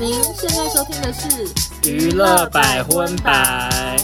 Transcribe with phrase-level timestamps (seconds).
[0.00, 3.98] 您现在收听的是娱乐百分百。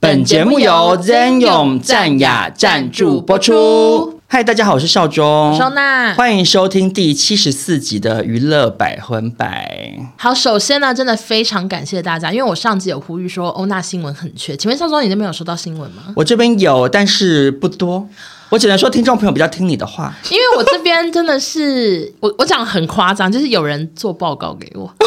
[0.00, 4.18] 本节目由 Zen 永赞雅赞助播出。
[4.26, 9.96] 嗨，大家好，我是少中，收纳，欢迎收听第七十四集的娱乐百分百。
[10.18, 16.12] 好，首先呢，真的非常感谢大家，因为我上集有呼吁说欧娜新闻很缺，请问少中你那边有收到新闻吗？
[16.16, 18.08] 我这边有，但是不多，
[18.50, 24.92] 我只能说听众朋友比较听你的话，因为我这边真的是我我讲很夸张，就是有人做报告给我。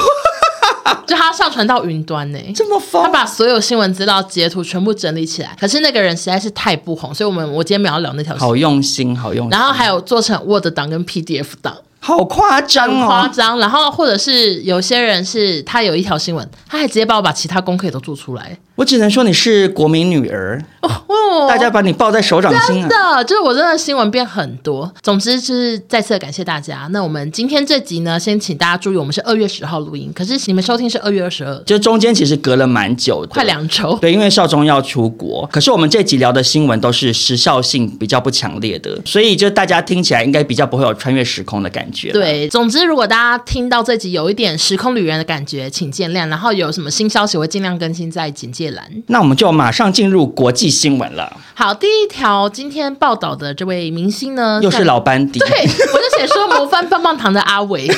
[1.05, 5.55] 就他上传到云端呢，这么疯，他把所有新闻资料截图全部整理起来。
[5.59, 8.35] 可是那个人实在是太不红，所以我们我今天没有要聊那条。
[8.37, 9.51] 好用心，好用心。
[9.51, 11.75] 然后还有做成 Word 档跟 PDF 档。
[11.99, 13.59] 好夸张哦，夸张。
[13.59, 18.57] 然后或者是有些人是他有一条新闻，他还直接帮我把其他功课也都做出来。
[18.75, 22.89] 我只能说你是国民女儿哦，大家把你抱在手掌心啊！
[22.89, 24.91] 真的，就是我真的新闻变很多。
[25.01, 26.87] 总之就是再次感谢大家。
[26.89, 33.95] 那我们今天这集呢，先请大家注意，我们是二月十号录音，可是你们收听是二月二十二，就中间其实隔了蛮久的，快两周。
[34.01, 42.11] 对，因为少中要出国，可是我们这集聊的新闻都是时效性比较不强烈的，所以就大家听起来应该比较不会有穿越时空的感觉。
[42.11, 46.27] 对，总之如果大家听到这集有一点时空旅人的感觉，请见谅。
[46.27, 48.62] 然后有什么新消息，我会尽量更新在简介。
[49.07, 51.35] 那我们就马上进入国际新闻了。
[51.53, 55.39] 好，第一条今天报道的这位明星呢，又是老班底。
[55.43, 57.89] 对，我就写说模范棒棒糖的阿伟。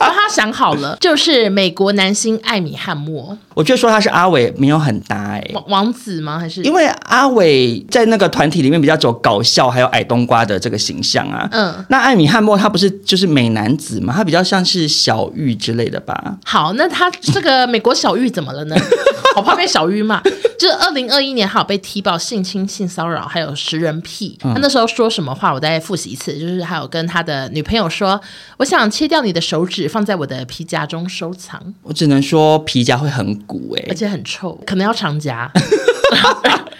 [0.00, 3.38] 然后他想好了， 就是美国男星艾米汉默。
[3.54, 6.40] 我觉得说他是阿伟没有很搭哎、欸，王子吗？
[6.40, 11.48] 还是因为阿伟在那个团体里面比较走搞笑，还有矮冬瓜的这个形象啊。
[11.52, 14.12] 嗯，那艾米汉默他不是就是美男子吗？
[14.16, 16.36] 他比较像是小玉之类的吧。
[16.44, 18.74] 好，那他这个美国小玉怎么了呢？
[19.34, 20.20] 好怕被小鱼骂。
[20.58, 24.38] 就是二零二一年，还有被踢爆性侵、性骚扰，还有食人癖。
[24.40, 25.52] 他那时候说什么话？
[25.52, 28.20] 我再复习一次，就是还有跟他的女朋友说
[28.58, 35.50] ：“我想切掉你的手指，放在我的皮夹中收藏。”我只能说皮夹会很鼓哎、欸，而且很臭，可能要长夹。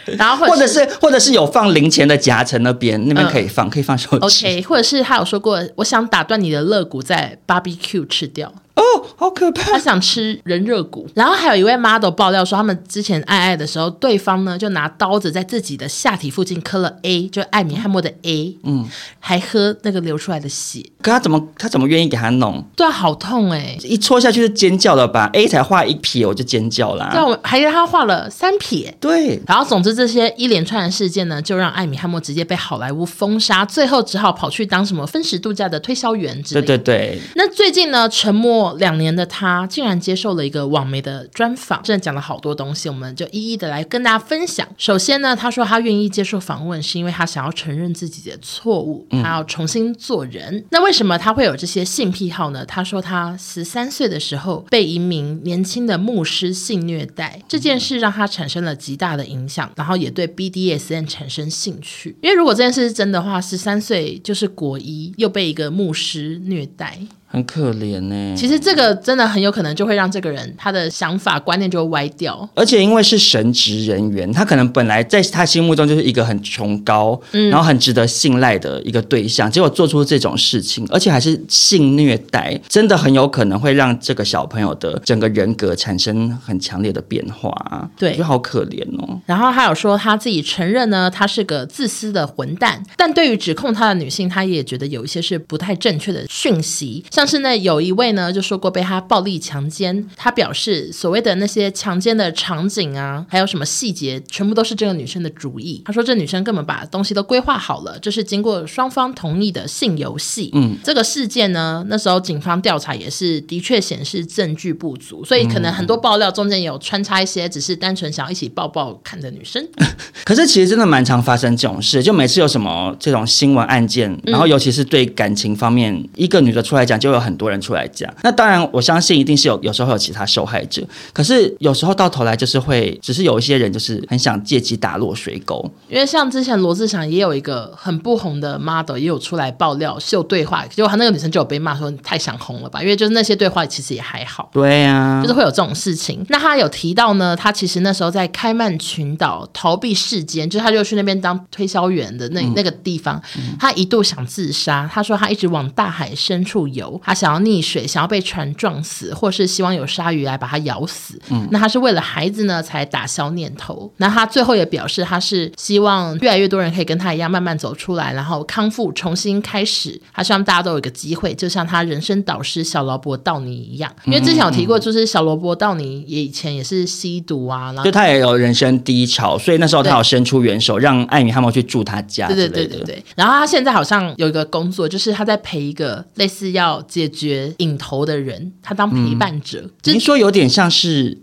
[0.17, 4.47] 然后或者是或者是有放零钱的夹层那边，那边可以放，嗯、可以放手指。
[4.47, 8.83] OK，或者是他有说过：“我想打断你的肋骨，在 barbecue 吃掉。”哦，
[9.17, 9.73] 好可怕！
[9.73, 18.89] 他想吃人热骨，然后还有一位 model 爆料说，他们之前爱爱的时候，对方呢就拿刀子在自己的下体附近刻了 A，就艾米汉默的 A，嗯，
[19.21, 20.85] 还喝那个流出来的血。
[21.03, 22.65] 可他怎么他怎么愿意给他弄？
[22.75, 23.79] 对啊，好痛哎、欸！
[23.83, 27.11] 一戳下去就尖叫了吧？A 才画一撇我就尖叫啦。
[27.13, 28.97] 对啊，我还让他画了三撇。
[29.01, 36.67] 对，然后总之这些一连串的事件呢，就让艾米汉默直接被好莱坞封杀，最后只好跑去当什么分时度假的推销员之类的。
[36.67, 37.21] 对对对。
[37.35, 39.67] 那最近呢，沉默两年的他。
[39.67, 44.69] 竟然接受了一个网媒的专访，真的讲了好多东西，我们就一一的来跟大家分享。
[44.77, 50.57] 首先呢，他说他愿意接受访问，是因为他想要承认自己的错误，他要重新做人。
[50.57, 52.65] 嗯、那为什么他会有这些性癖好呢？
[52.67, 62.17] 他说他十三岁的时候被一名年轻的牧师性虐待，这件事让他产生了极大的影响，然后也对 BDSN 产生兴趣。
[62.21, 66.99] 因为如果这件事是真的话，十三岁就是国一，又被一个牧师虐待。
[67.33, 68.35] 很可怜呢、欸。
[68.37, 87.91] 其实这个真的很有可能就会让这个人他的想法观念就会歪掉，而且因为是神职人员，他可能本来在他心目中就是一个很崇高，嗯，然后很值得信赖的一个对象，结果做出这种事情，而且还是性虐待，真的很有可能会让这个小朋友的整个人格产生很强烈的变化。
[87.97, 89.19] 对，就好可怜哦。
[89.25, 100.09] 然后还有说他自己承认呢，他是个自私的混蛋，但对于指控他的女性，他也觉得有一些是不太正确的讯息，像是呢有一位呢，就说过被他暴力强奸。
[100.17, 105.83] 他表示，所谓的那些强奸的场景啊，还有什么细节，全部都是这个女生的主意。
[105.85, 110.51] 他说，这女生根本把东西都规划好了，这是经过双方同意的性游戏。
[110.55, 119.67] 嗯，这个事件呢，那时候警方调查也是的确显示证据不足，所以可能很多爆料中间有穿插一些只是单纯想要一起抱抱看的女生。
[120.25, 127.63] 可是其实真的蛮常发生这种事，就每次有什么这种新闻案件，然后尤其是对感情方面，嗯、一个女的出来讲，就有很多人。
[127.63, 130.83] 出来讲，那当然我相信一定是有，有时候会有其他受害者，
[131.13, 135.71] 可是有时候到头来就是会，只是有一些人就是很想借机打落水狗。
[135.89, 144.51] 因为像之前罗志祥也有一个很不红的 model 也有出来爆料秀对话，结果他那个女生就有被骂说你太想红了吧，因为就是那些对话其实也还好。
[144.53, 146.27] 对呀、啊，就是会有这种事情。
[146.31, 153.23] 那他有提到呢，他其实那时候在开曼群岛逃避世间，就是他就去那边当推销员的那、嗯、那个地方，
[153.61, 154.91] 他一度想自杀。
[154.93, 161.21] 他说他一直往大海深处游，他想要溺水，想要被船撞死，或是希望有鲨鱼来把他咬死。
[161.31, 163.91] 嗯，那他是为了孩子呢才打消念头。
[163.99, 170.01] 那他最后也表示，他是希望越来越多人可以跟他一样慢慢走出来，然后康复，重新开始。
[170.13, 173.93] 他希望大家都有一个机会，就像他人生导师小罗伯道尼一样。
[174.05, 182.27] 因为之前有提过，就是小罗伯道尼也以前也是吸毒啊，然后就他也有人生低潮，所以那时候他有伸出援手，让艾米汉默去住他家。
[182.27, 183.05] 对对对对对。
[183.17, 189.63] 然后他现在好像有一个工作，就是他在陪一个类似要解决瘾头的人，他当陪伴者。
[189.63, 191.17] 嗯您说有点像是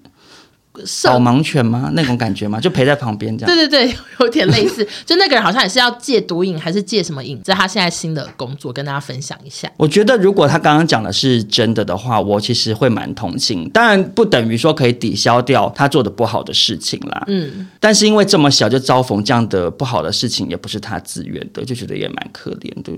[1.03, 1.91] 导盲犬吗？
[1.93, 2.59] 那种感觉吗？
[2.59, 3.55] 就陪在旁边这样。
[3.55, 4.87] 对对对，有点类似。
[5.05, 7.39] 就那个人好像也是要戒毒瘾，还是戒什么瘾？
[7.43, 9.71] 这是他现在新的工作，跟大家分享一下。
[9.77, 13.69] 我觉得如果他刚刚讲的是真的的话，我其实会蛮同情。
[13.69, 17.23] 当然不等于说可以抵消掉他做的不好的事情啦。
[17.27, 17.67] 嗯。
[17.79, 22.91] 但是因为这么小就遭逢这样的不好的事情，也不是他自愿的，就觉得也蛮可怜的。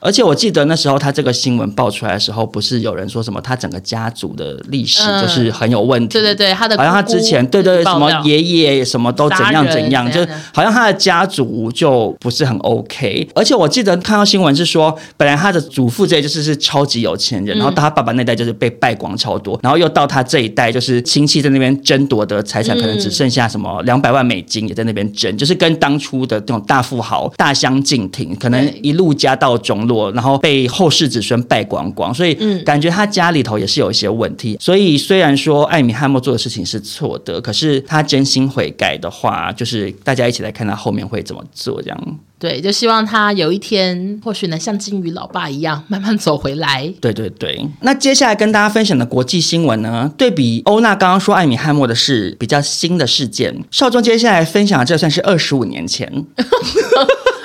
[0.00, 6.12] 而且我记得那时候他这个新闻爆出来的时候，不是有人说什么他整个家族的历史就是很有问题？
[6.12, 10.24] 对对对，他的好像他之前对对什么爷爷什么都怎样怎样，就
[10.54, 13.28] 好像他的家族就不是很 OK。
[13.34, 29.87] 而且我记得看到新闻是说，本来他的祖父这一就是是超级有钱人，然后到他爸爸那代就是被败光超多，然后又到他这一代就是亲戚在那边争夺的财产可能只剩下什么两百万美金也在那边争，就是跟当初的那种大富豪大相径庭，可能一路家道中。
[30.14, 34.56] 然后被后世子孙败光光，所以感觉他家里头也是有一些问题。
[34.60, 41.80] 所以虽然说艾米汉默做的事情是错的，可是他真心悔改的话，就是大家一起来看他后面会怎么做。
[41.82, 46.92] 这样对，就希望他有一天或许能像金鱼老爸一样慢慢走回来。
[47.00, 47.68] 对对对。
[47.80, 50.10] 那接下来跟大家分享的国际新闻呢？
[50.16, 56.10] 对比欧娜刚刚说艾米汉默的事比较新的事件，少中接下来分享的这算是二十五年前。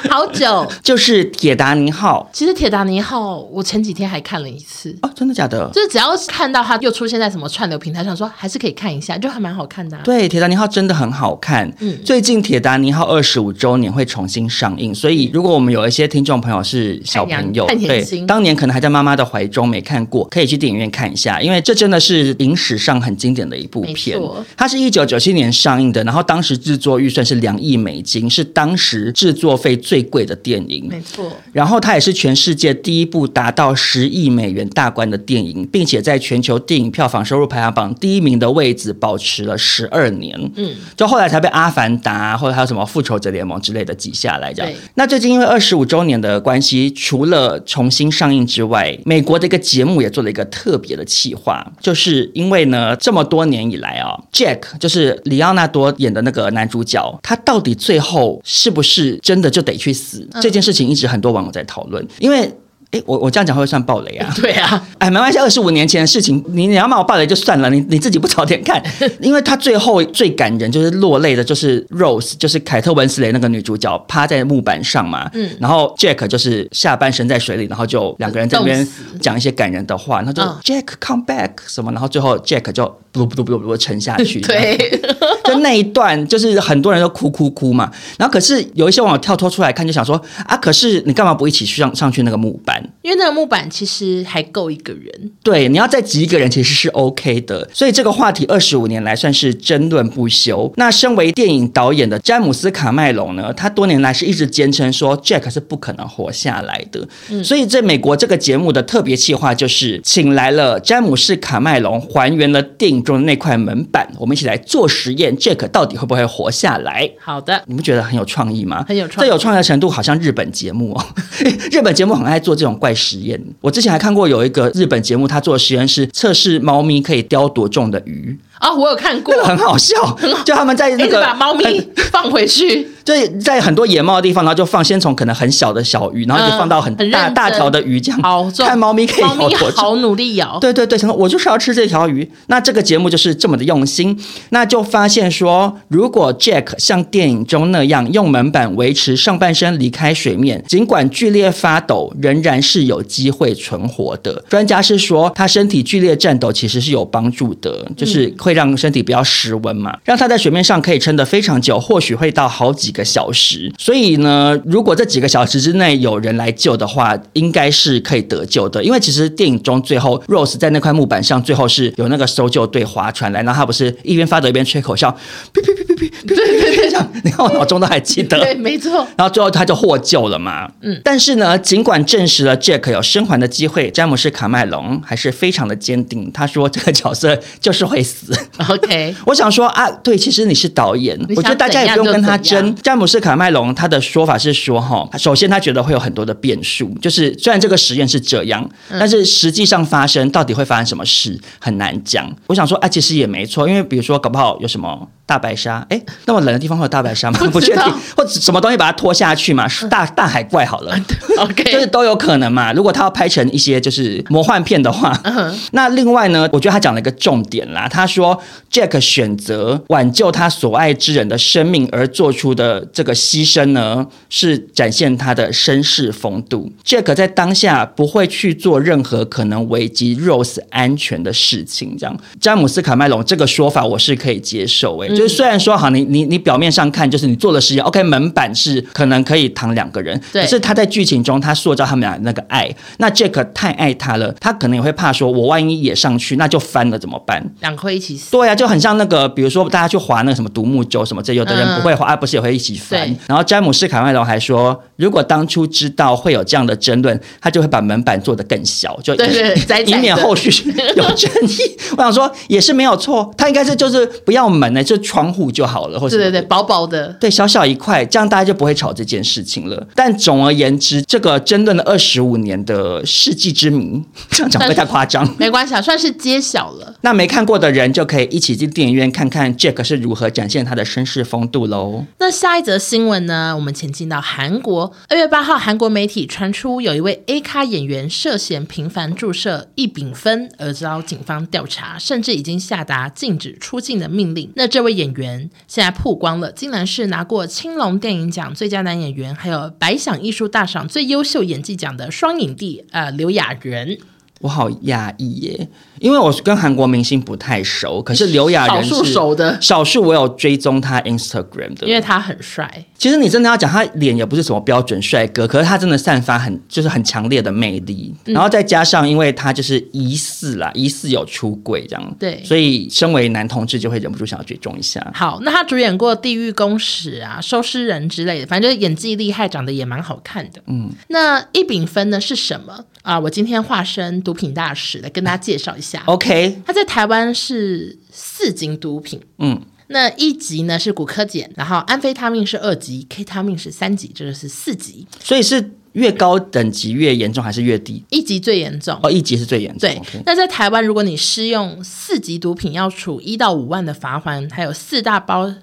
[0.09, 2.29] 好久，就是铁达尼号。
[2.31, 4.95] 其实铁达尼号，我前几天还看了一次。
[5.01, 5.67] 哦，真的假的？
[5.73, 10.03] 就是只要看到它又出现在什么串流平台上，说还是可以看一下，就还蛮好看的啊。
[10.03, 11.71] 对，铁达尼号真的很好看。
[11.79, 24.19] 嗯，最近铁达尼号二十五周年会重新上映，所以如果我们有一些听众朋友是小朋友，对，当年可能还在妈妈的怀中没看过，可以去电影院看一下，因为这真的是影史上很经典的一部片。
[24.57, 29.93] 它是一九九七年上映的，然后当时制作预算是两亿美金，是当时制作费最。
[29.93, 31.31] 最贵的电影，没错。
[31.51, 40.35] 然后它也是全世界第一部达到十亿美元大关的电影，并且在全球电影票房收入排行榜第一名的位置保持了十二年。
[40.55, 44.51] 嗯，就后来才被《阿凡达》或者还有什么《复仇者联盟》之类的挤下来。
[44.51, 44.72] 这样。
[44.95, 59.73] 那最近因为二十五周年的关系，除了重新上映之外，美国的一个节目也做了一个特别的企划，就是因为呢，这么多年以来啊，Jack 就是里奥纳多演的那个男主角，他到底最后是不是真的就得？
[59.83, 62.49] 去死这件事情一直很多网友在讨论，因为
[62.93, 64.31] 哎，我我这样讲会不会算暴雷啊？
[64.39, 68.81] 对啊，哎，没关系，二十五年前的事情，你你要骂我暴雷就算了，你你自己不早点看，
[69.19, 78.87] 因为他最后最感人就是落泪的，就是 Rose，就是凯特温斯雷那个女主角趴在木板上嘛，嗯，然后 Jack 就是下半身在水里，然后就两个人在那边
[79.19, 85.01] 讲一些感人的话，然后就、嗯、Jack come back 什么，然后最后 Jack 就不不不不不沉下去， 对。
[85.43, 87.91] 就那一段，就是很多人都哭哭哭嘛。
[88.17, 92.81] 然后可是有一些网友跳脱出来看，就想说啊，可是你干嘛不一起去上上去那个木板？
[93.01, 95.31] 因为那个木板其实还够一个人。
[95.43, 97.67] 对，你要再挤一个人其实是 OK 的。
[97.73, 100.71] 所以这个话题二十五年来算是争论不休。
[100.77, 107.07] 那身为电影导演的詹姆斯卡麦隆呢，他多年来是一直坚称说 Jack 是不可能活下来的。
[107.29, 115.35] 嗯，所以在美国这个节目的特别企划就是请来了詹姆斯卡麦隆，还原了电影中的那块门板，我们一起来做实验。
[115.37, 117.09] Jack 到底会不会活下来？
[117.19, 118.85] 好的，你们觉得很有创意吗？
[118.87, 121.05] 很有创意，这有创意的程度好像日本节目哦。
[121.71, 123.41] 日本节目很爱做这种怪实验。
[123.61, 128.37] 我之前还看过有一个日本节目，他做实验是测试猫咪可以叼多重的鱼。
[128.63, 129.95] 啊、哦，我有看过，很好笑。
[130.45, 139.71] 就他们在那个把猫咪放回去， 就在很多野猫的地方，然后就放，先从可能很小的小鱼，然后就放到很大、嗯、大条的鱼，这样好看猫咪可以咬多重。
[139.71, 140.57] 好努力咬。
[140.61, 142.31] 对对对，想说我就是要吃这条鱼。
[142.47, 144.17] 那这个节目就是这么的用心。
[144.51, 154.41] 那就发现说，如果 Jack 像电影中那样用门板维持上半身离开水面，尽管剧烈发抖，仍然是有机会存活的。
[154.47, 158.52] 专家是说，他身体剧烈战斗其实是有帮助的，就是会。
[158.53, 163.71] 让身体比较失温嘛，让它在水面上可以撑得非常久，或许会到好几个小时。
[163.77, 168.83] 所以呢，如果这几个小时之内有人来救的话，应该是可以得救的。
[168.83, 175.09] 因为其实电影中最后 Rose 在那块木板上，最后是有那个搜救队划船来，然后他不是一边发抖一边吹口哨，
[175.53, 176.03] 哔哔哔哔哔。
[176.03, 179.07] 哔，对对对，这样你看我脑中都还记得，对，没错。
[179.17, 180.99] 然后最后他就获救了嘛，嗯。
[181.03, 188.33] 但是呢，尽管证实了 Jack 有生还的机会，詹姆斯卡麦隆还是非常的坚定，他说这个角色就是会死。
[188.69, 192.75] OK， 我想说啊，对，其实你是导演，我觉得大家也不用跟他争。
[192.75, 202.29] 詹姆斯卡麦隆他的说法是说，哈，首先他觉得会有很多的变数，就是虽然这个实验是这样，但是实际上发生到底会发生什么事很难讲。
[202.47, 205.07] 我想说啊，其实也没错，因为比如说搞不好有什么。
[205.25, 207.39] 大白鲨，哎，那么冷的地方会有大白鲨吗？
[207.51, 207.83] 不，确定，
[208.15, 209.65] 或者什么东西把它拖下去嘛？
[209.89, 210.93] 大大海怪好了，
[211.39, 212.73] OK，就是都有可能嘛。
[212.73, 215.53] 如果他要拍成一些就是魔幻片的话，uh huh.
[215.71, 217.87] 那另外呢，我觉得他讲了一个重点啦。
[217.87, 218.37] 他说
[218.69, 226.71] ，Jack 选择挽救他所爱之人的生命而做出的这个牺牲呢，是展现他的绅士风度。
[226.85, 231.97] Jack 在当下不会去做任何可能危及 Rose 安全的事情。
[231.97, 235.12] 这样，詹姆斯卡麦隆这个说法我是可以接受诶。
[235.15, 247.43] 就是虽然说好，你你你表面上看就是你做了实验，OK，门板是可能可以躺两个人，对可是他在剧情中他塑造他们俩那个爱，那 Jack 太爱他了，他可能也会怕说，我万一也上去，那就翻了怎么办？
[247.61, 248.31] 两个会一起死。
[248.31, 252.99] 对呀、啊，就很像那个，比如说大家去划那个什么独木舟什么，这有的人不会划，嗯、不是也会一起翻？
[253.27, 259.19] 然后詹姆斯卡麦隆还说，如果当初知道会有这样的争论，他就会把门板做得更小，就以
[259.85, 260.49] 以免后续
[260.95, 261.57] 有争议。
[261.95, 265.02] 我想说也是没有错，他应该是就是不要门呢，就。
[265.03, 269.85] 窗户就好了，或者对对对，薄薄的，对，小小一块，这样大家就不会吵这件事情了。
[269.93, 276.95] 但总而言之，这个争论了二十五年的世纪之谜， 这样讲会太夸张， 没关系啊，算是揭晓了。
[277.01, 282.05] 那没看过的人就可以一起进电影院看看 Jack 是如何展现他的绅士风度喽。
[282.19, 283.53] 那下一则新闻呢？
[283.53, 294.49] 我们前进到韩国，二月八号，韩国媒体传出有一位 A 咖演员涉嫌频繁注射异丙酚而遭警方调查，甚至已经下达禁止出境的命令。
[294.55, 294.92] 那这位。
[294.93, 303.97] 演员现在曝光了，竟然是拿过青龙电影奖最佳男演员，还有百想艺术大赏最优秀演技奖的双影帝，呃，刘亚仁。
[304.41, 305.69] 我好压抑耶，
[306.03, 312.69] 因为我跟韩国明星不太熟，可是刘亚仁是少数熟的，少数我有追踪他 Instagram 的，因为他很帅。
[312.97, 325.09] 其实你真的要讲，他脸也不是什么标准帅哥，可是他真的散发很就是很强烈的魅力，嗯、然后再加上因为他就是疑似啦，疑似有出轨这样，对，所以身为男同志就会忍不住想要追踪一下。
[325.15, 330.61] 好，那他主演过《地狱公使》啊，《收尸人》之类的，反正就是演技厉害，长得也蛮好看的。
[330.67, 333.17] 嗯，那一丙分呢是什么啊？
[333.17, 335.92] 我今天化身毒品大使来跟大家介绍一下。
[336.05, 339.21] OK，它在台湾是四级毒品。
[339.37, 345.07] 嗯，那一级呢是骨科碱，然后安非他命是二级，K 他命是三级，这个是四级。
[345.19, 348.03] 所以是越高等级越严重，还是越低？
[348.09, 348.99] 一级最严重。
[349.03, 349.89] 哦，一级是最严重。
[349.89, 350.01] 对。
[350.25, 355.53] 那在台湾，如果你施用四级毒品，要处一到五万的罚锾，还有四大包，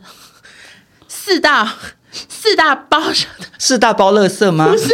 [1.08, 1.76] 四大。
[2.28, 3.00] 四大包，
[3.56, 4.66] 四大包乐色吗？
[4.66, 4.88] 不是，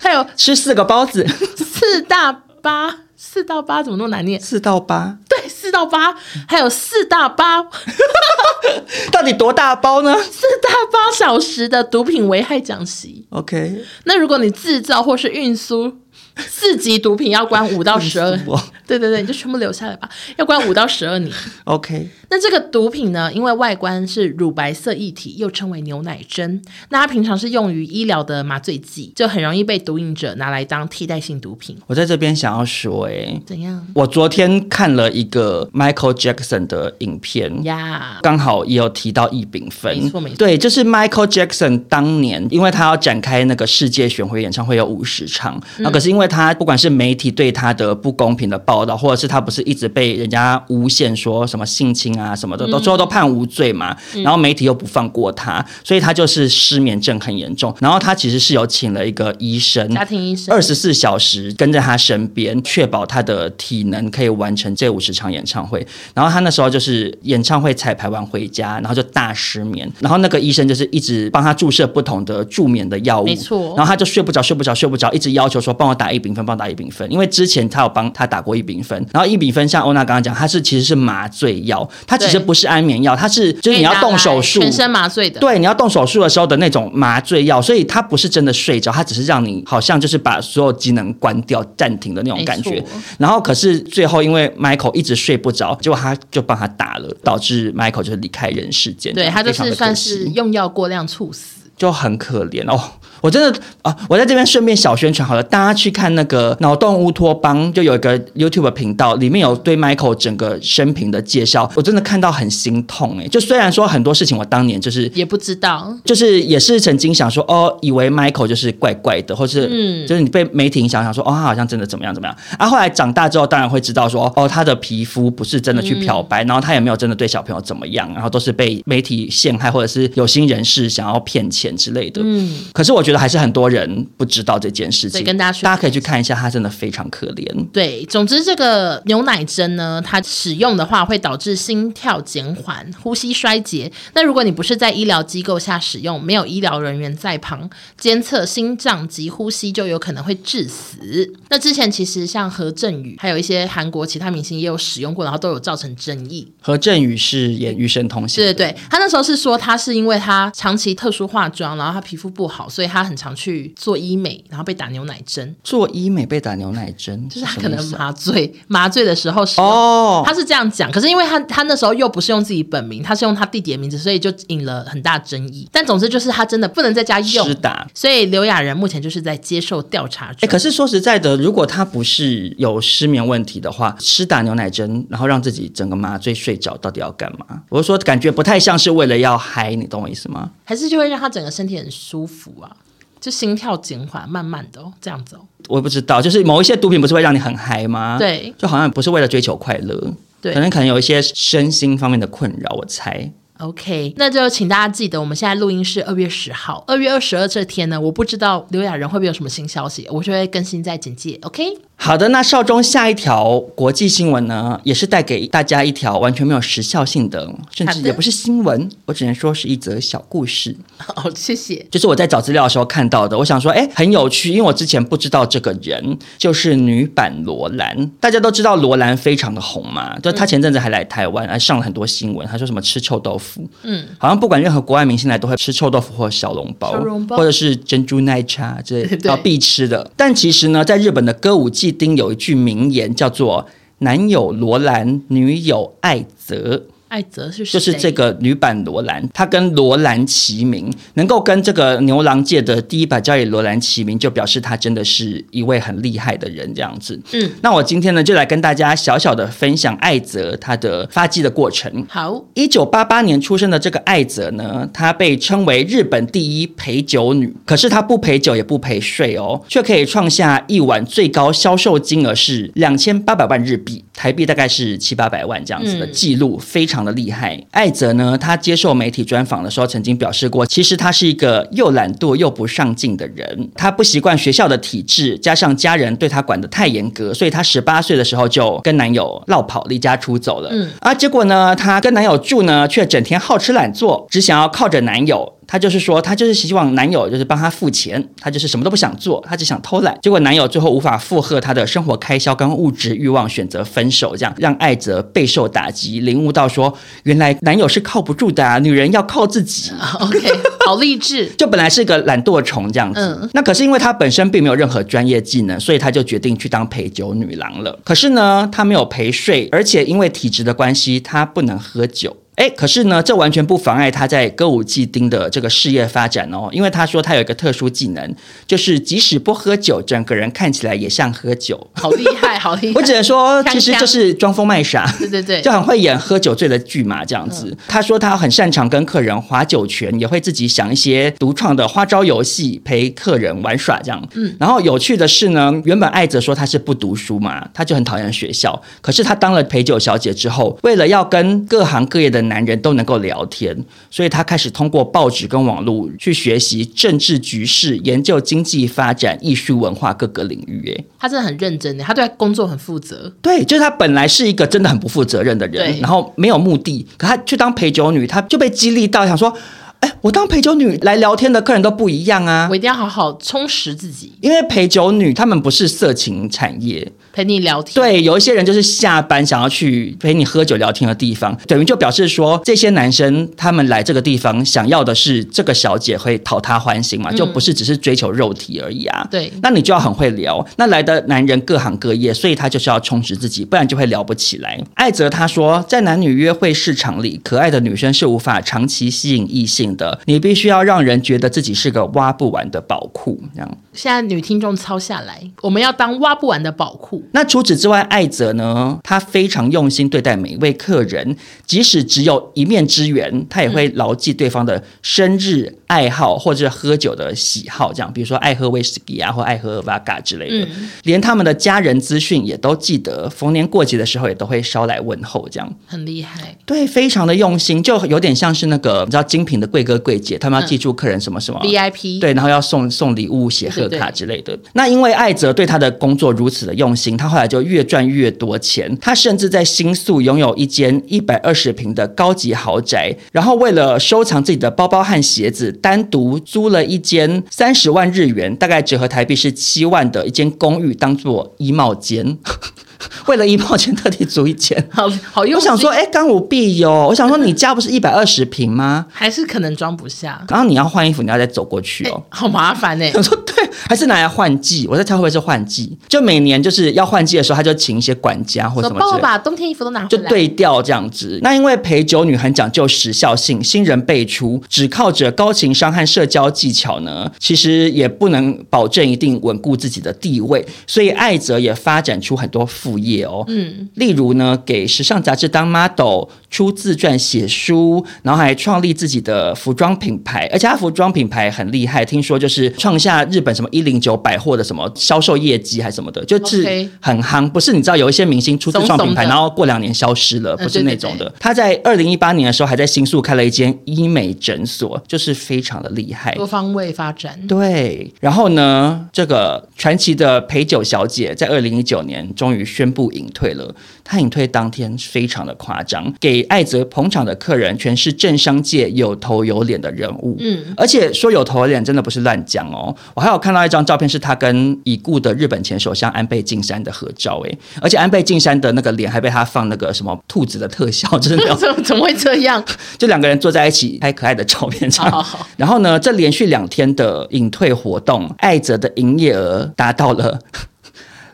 [0.00, 1.24] 还有吃四个包子。
[1.54, 4.40] 四大八，四到八怎么那么难念？
[4.40, 6.14] 四到八，对，四到八，
[6.46, 7.60] 还有四大八，
[9.10, 10.16] 到底多大包呢？
[10.22, 13.26] 四大八小时的毒品危害讲习。
[13.30, 15.98] OK，那如果你制造或是运输。
[16.46, 18.30] 四级毒品要关五到十二，
[18.86, 21.32] 对对对，你就全部留下来吧，要关五到十二年。
[21.64, 31.76] OK，那这个毒品呢，因为外观是乳白色液体，又称为牛奶针，那它平常是用于医疗的麻醉剂，就很容易被毒瘾者拿来当替代性毒品。
[31.86, 33.86] 我在这边想要说，哎，怎样？
[33.94, 46.27] 我昨天看了一个 Michael Jackson 的影片呀，刚好也有提到异丙酚，没错没错，对，就是 Michael Jackson 当年，因为他要展开那个世界巡回演唱会有五十场，那可是因为。
[46.28, 53.96] 他不管是媒体对他的不公平的报道，或者是他不是一直被人家诬陷说什么性侵啊什么的，都最后都判无罪嘛。
[54.22, 57.74] 然后媒体又不放过他，所以他就是失眠症很严重。
[57.80, 65.86] 然后他其实是有请了一个医生，家庭医生，二十四小时跟在他身边，确保他的体能可以完成这五十场演唱会。
[66.12, 69.90] 然后他那时候就是演唱会彩排完回家，然后就大失眠。
[70.00, 73.74] 然后那个医生就是一直帮他注射不同的助眠的药物，没错。
[73.76, 76.17] 然后他就睡不着，睡不着，睡不着，一直要求说帮我打一。
[76.18, 92.84] 异丙酚帮打一丙酚，因为之前他有帮他打过一丙酚，然后一丙酚像欧娜刚刚讲，它是其实是麻醉药，它其实不是安眠药，它是就是你要动手术全身麻醉的，对，你要动手术的时候的那种麻醉药，所以它不是真的睡着，它只是让你好像就是把所有机能关掉、暂停的那种感觉。
[93.18, 99.14] 然后可是最后因为 Michael 一直睡不着，结果他就帮他打了，导致 Michael 就是离开人世间。
[99.14, 101.58] 对，他就是算是用药过量猝死。
[101.76, 102.76] 就很可怜哦，
[103.20, 113.26] 我真的啊，我在这边顺便小宣传好了，大家去看那个脑洞乌托邦，就有一个 YouTube 频道，里面有对 Michael 整个生平的介绍，我真的看到很心痛哎。
[113.28, 122.68] 就虽然说很多事情我当年就是也不知道，就是也是曾经想说哦，以为 Michael 就是怪怪的，或是嗯，就是你被媒体影响想说哦，他好像真的怎么样怎么样啊。
[122.68, 132.20] 后来长大之后，当然会知道说哦，他的皮肤不是真的去漂白，嗯、然后他也没有真的对小朋友怎么样，然后都是被媒体陷害，或者是有心人士想要骗钱之类的。
[132.24, 137.66] 嗯，可是我觉得还是很多人不知道这件事情，跟大家说，大家可以去看一下，他真的非常可怜。
[137.72, 143.90] 对，总之这个牛奶针呢，它使用的话会导致心跳减缓、呼吸衰竭。
[144.12, 151.32] 那如果你不是在医疗机构下使用，没有医疗人员在旁监测心脏及呼吸，就有可能会致死。
[151.48, 156.46] 那之前其实像何振宇，还有一些韩国其他明星也有使用过，然后都有造成争议。
[156.60, 165.54] 何振宇是演《与神同行》，对对对，他那时候是说他是因为他长期特殊化妆，然后他皮肤不好，所以他很常去做医美，然后被打牛奶针。
[165.64, 170.90] 做医美被打牛奶针，就是他可能麻醉 麻醉的时候是哦，他是这样讲。
[170.90, 175.68] 可是因为他他那时候又不是用自己本名，他是用他弟弟的名字，所以就引了很大争议。
[175.72, 180.32] 但总之就是他真的不能在家用施打，所以刘雅仁目前就是在接受调查。
[180.40, 187.62] 哎，可是说实在的，如果他不是有失眠问题的话，施打牛奶针，然后让自己整个麻醉睡着，到底要干嘛？
[187.68, 190.50] 我是说感觉不太像是为了要嗨，你懂我意思吗？
[190.64, 192.70] 还是就会让他整个身体很舒服啊？
[193.20, 195.40] 就心跳减缓，慢慢的哦，这样子哦。
[195.68, 198.16] 我也不知道，就是某一些毒品不是会让你很嗨吗？
[198.18, 203.30] 对，就好像不是为了追求快乐，对，可能可能有一些身心方面的困扰，我猜。
[203.58, 211.38] OK，那就请大家记得，我们现在录音是二月十号，二月二十二这天呢，我不知道刘亚仁会不会有什么新消息，我就会更新在简介。
[211.42, 211.64] OK。
[212.00, 220.76] 好的，那少中下一条国际新闻呢，也是带给大家一条完全没有时效性的，甚至也不是新闻，我只能说是一则小故事。
[221.16, 221.84] 哦，谢谢。
[221.90, 228.08] 就是我在找资料的时候看到的，我想说，哎，很有趣，因为我之前不知道这个人就是女版罗兰。
[228.20, 233.47] 大家都知道罗兰非常的红嘛，就她前阵子还来台湾，还上了很多新闻，她说什么吃臭豆腐，
[233.82, 236.92] 嗯，好像不管任何国外明星来都会吃臭豆腐或小笼包，
[237.30, 240.10] 或者是珍珠奶茶这 要必吃的。
[240.16, 243.66] 但其实呢，在日本的歌舞伎町有一句名言，叫做
[244.00, 246.84] “男友罗兰，女友艾泽”。
[247.08, 247.72] 艾泽是谁？
[247.72, 257.18] 就是这个女版罗兰，她跟罗兰齐名，能够跟这个牛郎界的第一把交椅罗兰齐名，就表示她真的是一位很厉害的人，这样子。
[257.32, 262.06] 嗯，那我今天呢，就来跟大家小小的分享艾泽她的发迹的过程。
[262.08, 276.97] 好，一九八八年出生的这个艾泽呢，她被称为日本第一陪酒女，可是她不陪酒也不陪睡哦，却可以创下一晚最高销售金额是两千八百万日币，台币大概是七八百万这样子的记录，非常。
[276.98, 283.70] 非常的厉害，艾泽呢，他接受媒体专访的时候，曾经表示过，其实他是一个又懒惰又不上进的人。
[283.76, 290.70] 他不习惯学校的体制，加上家人对他管得太严格，所以他十八岁的时候就跟男友落跑，离家出走了。
[290.72, 295.54] 嗯，啊，结果呢，她跟男友住呢，却整天好吃懒做，只想要靠着男友。
[295.68, 300.18] 她就是说，她就是希望男友就是帮她付钱，她就是什么都不想做，她只想偷懒。
[300.22, 306.92] 结果男友最后无法负荷她的生活开销跟物质欲望，选择分手，这样让艾泽备受打击，领悟到说，
[307.24, 309.92] 原来男友是靠不住的啊，女人要靠自己。
[310.18, 310.40] OK，
[310.86, 311.46] 好励志。
[311.58, 317.98] 就本来是个懒惰虫这样子，嗯，那可是因为她本身并没有任何专业技能，所以她就决定去当陪酒女郎了。
[318.02, 322.34] 可是呢，她没有陪睡，而且因为体质的关系，她不能喝酒。
[322.58, 326.68] 哎，可是呢，这完全不妨碍他在歌舞伎町的这个事业发展哦。
[326.72, 328.34] 因为他说他有一个特殊技能，
[328.66, 331.88] 就是即使不喝酒，整个人看起来也像喝酒。
[331.92, 332.94] 好厉害，好厉害！
[332.98, 335.08] 我只能说，其实就是装疯卖傻。
[335.20, 337.68] 对对对，就很会演喝酒醉的剧嘛，这样子。
[337.70, 344.28] 嗯、他说他很擅长跟客人划酒拳，也会自己想一些独创的花招游戏陪客人玩耍这样。
[344.34, 344.52] 嗯。
[344.58, 348.82] 然后有趣的是呢，原本艾泽说他是不读书嘛，他就很讨厌学校。
[349.00, 353.76] 可是他当了陪酒小姐之后，为了要跟各行各业的男人都能够聊天，
[354.10, 360.94] 所以他开始通过报纸跟网络去学习政治局势、研究经济发展、艺术文化各个领域。
[360.96, 363.32] 哎，他真的很认真的，他对工作很负责。
[363.40, 369.54] 对，就是他本来是一个真的很不负责任的人，然后没有目的，可他去当陪酒女，他就被激励到想说。
[370.00, 372.68] 哎，我当陪酒女来聊天的客人都不一样啊！
[372.70, 377.94] 我一定要好好充实自己，因为陪酒女她们不是色情产业，陪你聊天。
[377.94, 389.22] 对，有一些人就是下班想要去陪你喝酒聊天的地方，等于就表示说，这些男生他们来这个地方想要的是这个小姐会讨他欢心嘛，就不是只是追求肉体而已啊。
[389.24, 390.64] 嗯、对，那你就要很会聊。
[390.76, 394.80] 那来的男人各行各业，所以他就是要充实自己，不然就会聊不起来。
[394.94, 403.40] 艾泽他说，在男女约会市场里，可爱的女生是无法长期吸引异性的，你必须要让人觉得自己是个挖不完的宝库。
[403.54, 407.22] 这样，现在女听众抄下来，我们要当挖不完的宝库。
[407.32, 426.56] 那除此之外，艾泽呢，他非常用心对待每一位客人，即使只有一面之缘，他也会牢记对方的生日、爱好或者喝酒的喜好，这样，比如说爱喝威士忌啊，或爱喝 Vodka 之类的，嗯、连他们的家人资讯也都记得，逢年过节的时候也都会捎来问候，这样很厉害。
[426.66, 434.54] 对，非常的用心，就有点像是那个你知道精品的贵哥贵姐，他们要记住客人什么什么、嗯、VIP，对，然后要送送礼物、写贺卡之类的。
[434.54, 445.76] 对对，那因为艾泽对他的工作如此的用心，他后来就越赚越多钱，他甚至在新宿拥有一间一百二十平的高级豪宅，然后为了收藏自己的包包和鞋子。
[445.80, 452.38] 单独租了一间三十万日元，大概折合台币是七万的一间公寓，当做衣帽间。
[453.26, 455.58] 为了衣帽间特地租一间，好好用。
[455.58, 456.90] 我想说，哎，刚武必有。
[456.90, 459.06] 我想说，你家不是一百二十平吗？
[459.08, 460.44] 还是可能装不下。
[460.48, 463.08] 然后你要换衣服，你要再走过去哦，好麻烦呢。
[463.14, 463.57] 我说对，
[463.88, 464.86] 还是拿来换季？
[464.88, 465.96] 我在猜会不会是换季？
[466.08, 471.38] 就每年就是要换季的时候，他就请一些管家或什么，帮我把冬天衣服都拿回来，就对调这样子。
[471.42, 480.64] 那因为陪酒女很讲究时效性，新人辈出，只靠着高情商和社交技巧呢，其实也不能保证一定稳固自己的地位。
[480.86, 497.48] 所以艾泽也发展出很多副业哦，嗯，例如呢，给时尚杂志当 model，出自传写书，然后还创立自己的服装品牌，而且他服装品牌很厉害，听说就是创下日本什么一零九百货的什么销售业绩还是什么的，就是很夯。
[497.50, 501.32] 不是你知道有一些明星出自创品牌，然后过两年消失了，不是那种的。
[501.38, 507.38] 他在二零一八年的时候还在新宿开了一间医美诊所，就是非常的厉害，多方位发展。
[507.46, 513.74] 对，然后呢，这个传奇的陪酒小姐在二零一九年终于宣布隐退了。
[514.04, 520.36] 她隐退当天非常的夸张，给艾泽捧场的客人全是政商界有头有脸的人物。
[520.40, 522.94] 嗯，而且说有头有脸真的不是乱讲哦。
[523.14, 532.62] 我还有看到一张照片，是他跟已故的日本前首相安倍晋三的合照，哎，而且安倍晋三的那个脸还被他放那个什么兔子的特效，真的怎么 怎么会这样？
[532.98, 535.10] 就两个人坐在一起拍可爱的照片，这样。
[535.10, 535.48] 好好好。
[535.56, 540.38] 然后呢，这连续两天的隐退活动，艾泽的营业额达到了。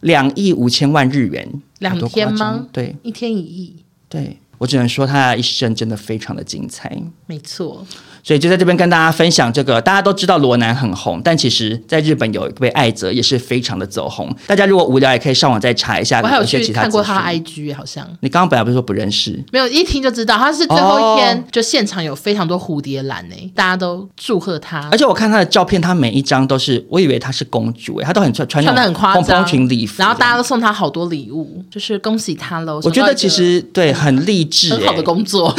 [0.05, 1.49] 两亿五千万日元，
[1.79, 2.67] 两天吗？
[2.71, 3.75] 对，一天一亿。
[4.07, 6.95] 对，我只能说他的一生真的非常的精彩。
[7.25, 7.87] 没错。
[8.25, 14.35] 所以就在这边跟大家分享这个，大家都知道罗南很红，但其实在日本有一位艾泽也是非常的走红。
[14.47, 16.23] 大家如果无聊也可以上网再查一下。
[16.23, 18.09] 我还有去看过他 IG，好像。
[18.21, 19.45] 你刚刚本来不是说不认识？
[19.53, 24.89] 没有，一听就知道他是最后一天，就现场有非常多蝴蝶兰呢，大家都祝贺他。
[24.91, 32.81] 而且我看他的照片，他每一张都是，我以为他是公主哎，他都很穿穿的很夸张，蓬裙礼服，然后大家都送他好多礼物，就是恭喜他喽。
[32.85, 35.55] 我觉得其实对很励志，很好的工作。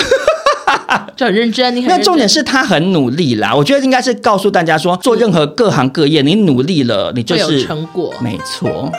[1.16, 1.98] 就很认真，你很真。
[1.98, 3.54] 那重点是他很努力啦。
[3.54, 8.14] 我觉得应该是告诉大家说，做任何各行各业，你努力了，你就是成果。
[8.20, 8.92] 没错。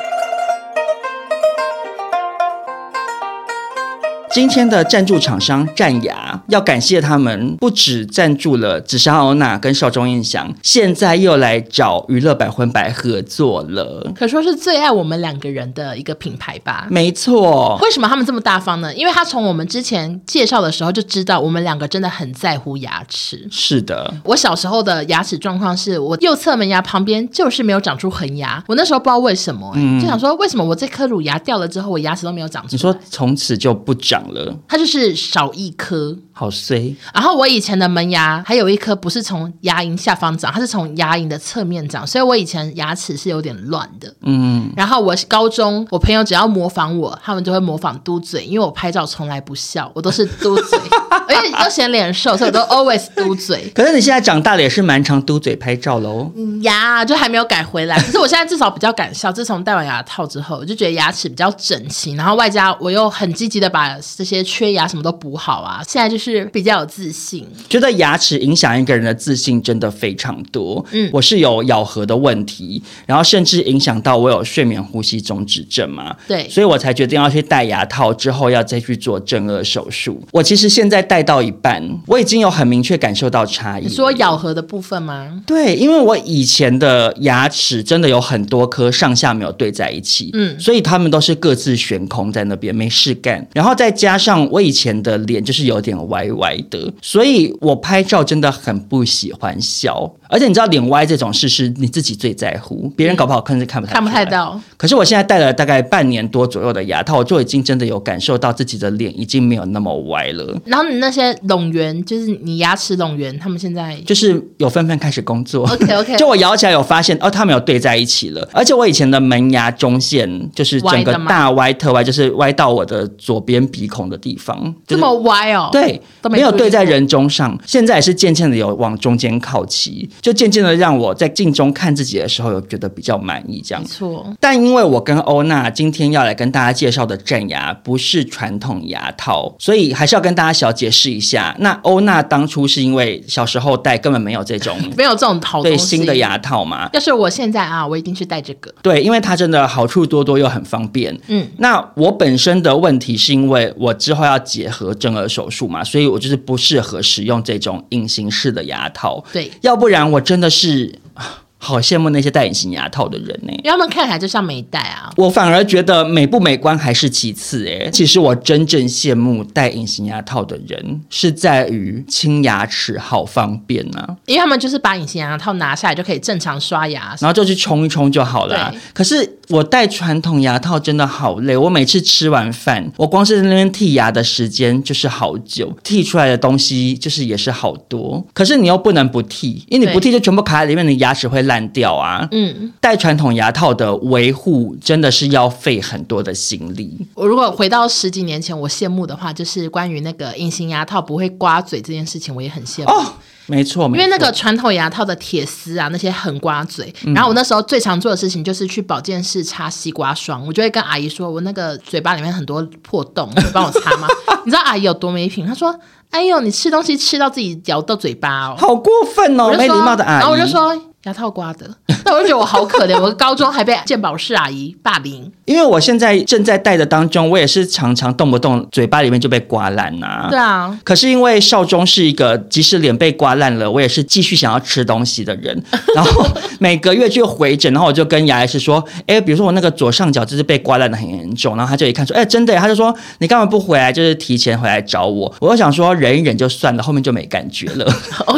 [4.36, 14.12] 今天的赞助厂商战牙要感谢他们，不止赞助了紫砂欧娜跟少中印象，现在又来找娱乐百分百合作了。
[14.14, 16.86] 可说是最爱我们两个人的一个品牌吧？
[16.90, 17.78] 没错。
[17.80, 18.94] 为什么他们这么大方呢？
[18.94, 23.48] 因为他从我们之前介绍的时候就知道，我们两个真的很在乎牙齿。
[23.50, 32.72] 是的，我小时候的牙齿状况是我右侧门牙旁边就是没有长出恒牙，我那时候不知道为什么、欸，嗯、就想说为什么我这颗乳牙掉了之后，我牙齿都没有长出来？
[32.72, 34.25] 你说从此就不长？
[34.68, 36.94] 它就是少一颗，好衰。
[37.14, 44.12] 然后我以前的门牙还有一颗不是从牙龈下方长，它是从牙龈的侧面长，所以我以前牙齿是有点乱的。
[44.22, 44.70] 嗯。
[44.76, 50.78] 然后我高中，我朋友只要模仿我，他们就会模仿嘟嘴，因为我拍照从来不笑，我都是嘟嘴，
[51.28, 53.70] 而且都嫌脸瘦，所以我都 always 嘟嘴。
[53.74, 56.30] 可是你现在长大了也是蛮常嘟嘴拍照喽。
[56.36, 59.32] 嗯，牙就还没有改回来，可是我现在至少比较敢笑。
[59.32, 67.46] 自从戴完牙套之后，我就觉得牙齿比较整齐，然后外加我又很积极的把这些缺牙什么都补好啊，现在就是比较有自信。
[67.68, 70.82] 觉得牙齿影响一个人的自信真的非常多。
[70.92, 76.16] 嗯，我是有咬合的问题，然后甚至影响到我有睡眠呼吸中止症嘛。
[76.26, 80.22] 对，所以我才决定要去戴牙套，之后要再去做正颚手术。
[80.32, 83.84] 我其实现在戴到一半，我已经有很明确感受到差异。
[83.84, 85.42] 你说咬合的部分吗？
[85.46, 93.46] 对，因为我以前的牙齿真的有很多颗上下没有对在一起，嗯，所以他们都是各自悬空在那边没事干。
[93.52, 100.12] 然后再加上我以前的脸就是有点歪歪的，所以我拍照真的很不喜欢笑。
[100.28, 104.60] 而且你知道脸歪这种事是你自己最在乎，别人搞不好可能是看不太看不太到。
[104.76, 110.60] 可是我现在戴了大概半年多左右的牙套，我就已经真的有感受到自己的脸已经没有那么歪了。
[110.64, 115.64] 然后你那些拢圆，就是你牙齿拢圆，他们现在就是有纷纷开始工作。
[115.64, 118.48] OK OK， 就我咬起来有发现哦，他们有对在一起了。
[118.52, 125.68] 而且我以前的门牙中线就是整个大歪特歪，就是歪到我的左边鼻孔的地方，这么歪哦？
[125.72, 127.58] 对，都没有对在人中上。
[127.66, 130.08] 现在也是渐渐的有往中间靠齐。
[130.20, 133.82] 就渐渐的让我在镜中看自己的时候，有觉得比较满意这样。
[133.82, 134.26] 没错。
[134.40, 141.54] 但因为我跟欧娜今天要来跟大家介绍的正牙不是传统牙套，所以还是要跟大家小解释一下。
[141.60, 146.88] 那欧娜当初是因为小时候戴根本没有这种 没有这种套对新的牙套嘛？
[146.92, 148.72] 要是我现在啊，我一定是戴这个。
[148.82, 151.16] 对，因为它真的好处多多又很方便。
[151.28, 151.46] 嗯。
[151.58, 159.24] 那我本身的问题是因为我之后要结合正颌手术嘛，所以我就是不适合使用这种隐形式的牙套。
[159.32, 159.50] 对。
[159.62, 160.10] 要不然。
[160.10, 160.94] 我真的是。
[161.58, 165.10] 好羡慕那些戴隐形牙套的人呢，因为他们看起来就像没戴啊。
[165.16, 167.90] 我反而觉得美不美观还是其次哎。
[167.90, 174.16] 其实我真正羡慕戴隐形牙套的人，是在于清牙齿好方便啊。
[174.26, 178.72] 因为他们就是把隐形牙套拿下来就可以正常刷牙，然后就去冲一冲就好了。
[178.92, 188.24] 可是我戴传统牙套真的好累，我每次吃完饭，我光是在那边剔牙的时间就是好久，剔出来的东西就是也是好多。
[188.32, 191.56] 可是你又不能不剔，因为你不剔就全部卡在里面，你牙齿会烂。
[191.56, 192.28] 烂掉啊！
[192.32, 196.94] 嗯，戴传统牙套的维护真的是要费很多的心力。
[197.14, 202.90] 我如果回到十几年前，我羡慕的话，就是关于那个隐形牙套不会刮嘴这件事情，我也很羡慕。
[202.90, 203.14] 哦，
[203.46, 206.92] 没错，因为那个传统牙套的铁丝啊，那些很刮嘴。
[207.04, 207.14] 嗯。
[207.14, 214.08] 然后我那时候最常做的事情就是去保健室擦西瓜霜，我就会跟阿姨说，我那个嘴巴里面很多破洞，你帮我擦吗？
[214.44, 215.46] 你知道阿姨有多没品？
[215.46, 215.78] 她说
[216.10, 220.76] ：“哎呦，你吃东西吃到自己咬到嘴巴哦，好过分哦，没礼貌的阿姨。”然后我就说。
[221.06, 221.70] 牙套刮的，
[222.04, 223.00] 那我就觉得我好可怜。
[223.00, 225.32] 我高中还被健保室阿姨霸凌。
[225.46, 230.28] 因为我现在正在戴的当中，我也是常常动不动嘴巴里面就被刮烂呐、啊。
[230.28, 230.78] 对啊。
[230.84, 235.62] 可是因为少中是一个即使脸被刮烂了，我也是继续想要吃东西的人。
[235.94, 236.26] 然后
[236.58, 243.92] 每个月就回诊，然后我就跟牙医师说：“哎，比如说我那个左上角就是被刮烂的很严重。”然后他就一看说：“哎，真的？”他就说：“你干嘛不回来？
[243.92, 247.86] 就是提前回来找我。”我就想说忍一忍就算了，后面就没感觉了。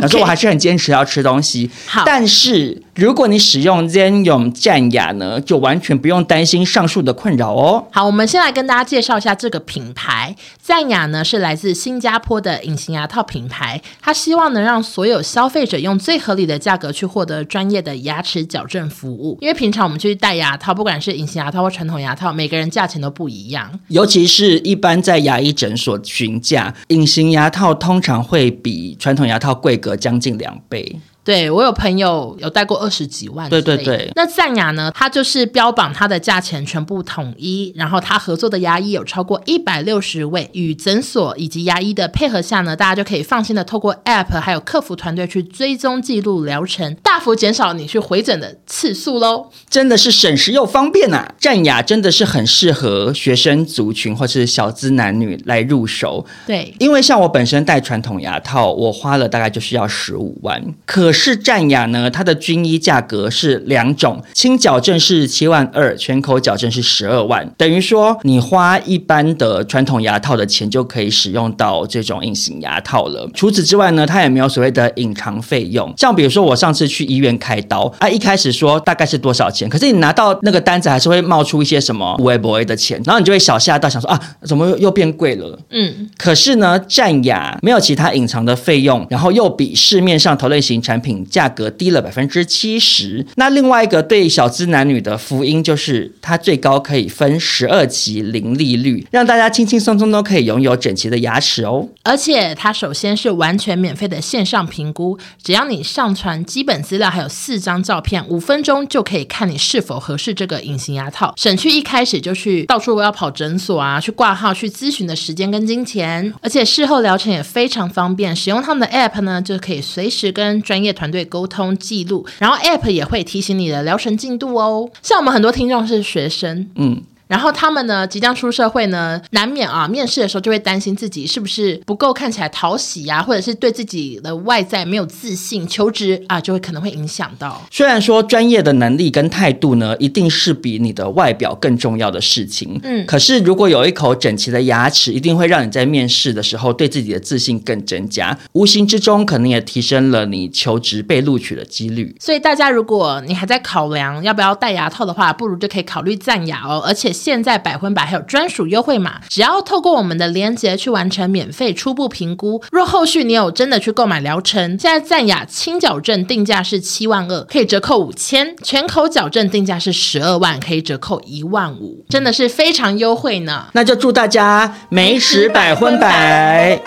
[0.01, 7.87] 他说：“我还是很坚持要吃东西。”好，但是如果你使用 Zenyum 战雅呢，就完全不用担心上述的困扰哦。
[7.93, 10.35] 好，我们先来跟大家介绍一下这个品牌。
[10.61, 19.39] 赞雅呢是来自新加坡的隐形牙套品牌，它希望能让所有消费者用最合理的价格去获得专业的牙齿矫正服务。
[19.41, 23.79] 因为平常我们去戴牙套，不管是隐形牙套或传统牙套，每个人价钱都不一样。
[23.87, 30.97] 尤其是一般在牙医诊所询价，隐形牙套通常会比传统牙套贵个将近两倍。
[31.29, 34.11] 对，我有朋友有戴过二十几万，对对对。
[34.14, 34.91] 那赞雅呢？
[34.95, 49.51] 它就是标榜它的价钱全部统一，然后它合作的牙医有超过一百六十位，与诊所以及牙医的配合下呢，大家就可以放心的透过 App 还有客服团队去追踪记录疗程，大幅减少你去回诊的次数喽。
[49.69, 51.35] 真的是省时又方便啊！
[51.38, 56.25] 赞雅真的是很适合学生族群或是小资男女来入手。
[56.47, 61.38] 对，因为像我本身戴传统牙套，我花了大概就是要十五万，可是。
[61.48, 73.26] 战雅呢，它的均一价格是两种，轻矫正是七万二，全口矫正是十二万，等于说你花一般的传统牙套的钱就可以使用到这种隐形牙套了。
[73.33, 85.59] 除此之外呢，它也没有所谓的隐藏费用，像比如说我上次去医院开刀，啊，一开始说大概是多少钱，可是你拿到那个单子还是会冒出一些什么微博的钱，然后你就会小吓到，想说啊，怎么又，又变贵了？
[85.70, 91.08] 嗯，可是呢，战雅没有其他隐藏的费用，然后又比市面上同类型产品。
[91.09, 93.25] 品价格低了百分之七十。
[93.37, 101.88] 那另外一个对小资男女的福音就是，它最高可以分十二期零利率，让大家轻轻松松都可以拥有整齐的牙齿哦。
[102.03, 116.35] 而且它首先是完全免费的线上评估，只要你上传基本资料还有四张照片，五分钟就可以看你是否合适这个隐形牙套，省去一开始就去到处要跑诊所啊，去挂号去咨询的时间跟金钱。
[116.42, 124.91] 而且事后疗程也非常方便，使用他们的 App 呢，就可以随时跟专业团队沟通记录，然后 App 也会提醒你的疗程进度哦。
[125.01, 127.01] 像我们很多听众是学生，嗯。
[127.29, 137.62] 然后他们呢，即将出社会呢，难免啊，面试的时候就会担心自己是不是不够看起来讨喜呀、啊，或者是对自己的外在没有自信，求职啊就会可能会影响到。
[137.71, 152.17] 虽然说专业的能力跟态度呢，一定是比你的外表更重要的事情，嗯，可是如果有一口整齐的牙齿，一定会让你在面试的时候对自己的自信更增加，无形之中可能也提升了你求职被录取的几率。
[152.19, 157.12] 所以大家如果你还在考量要不要戴牙套的话，不如就可以考虑暂牙哦，而且。
[157.18, 162.62] 现在百分百还有专属优惠码，只要透过我们的链接去完成免费初步评估。
[162.70, 173.66] 若后续你有真的去购买疗程，现在赞雅轻矫正定价是七万二，可以折扣五千；全口矫正定价是十二万，可以折扣一万五，真的是非常优惠呢。
[173.72, 176.81] 那就祝大家美齿百分百。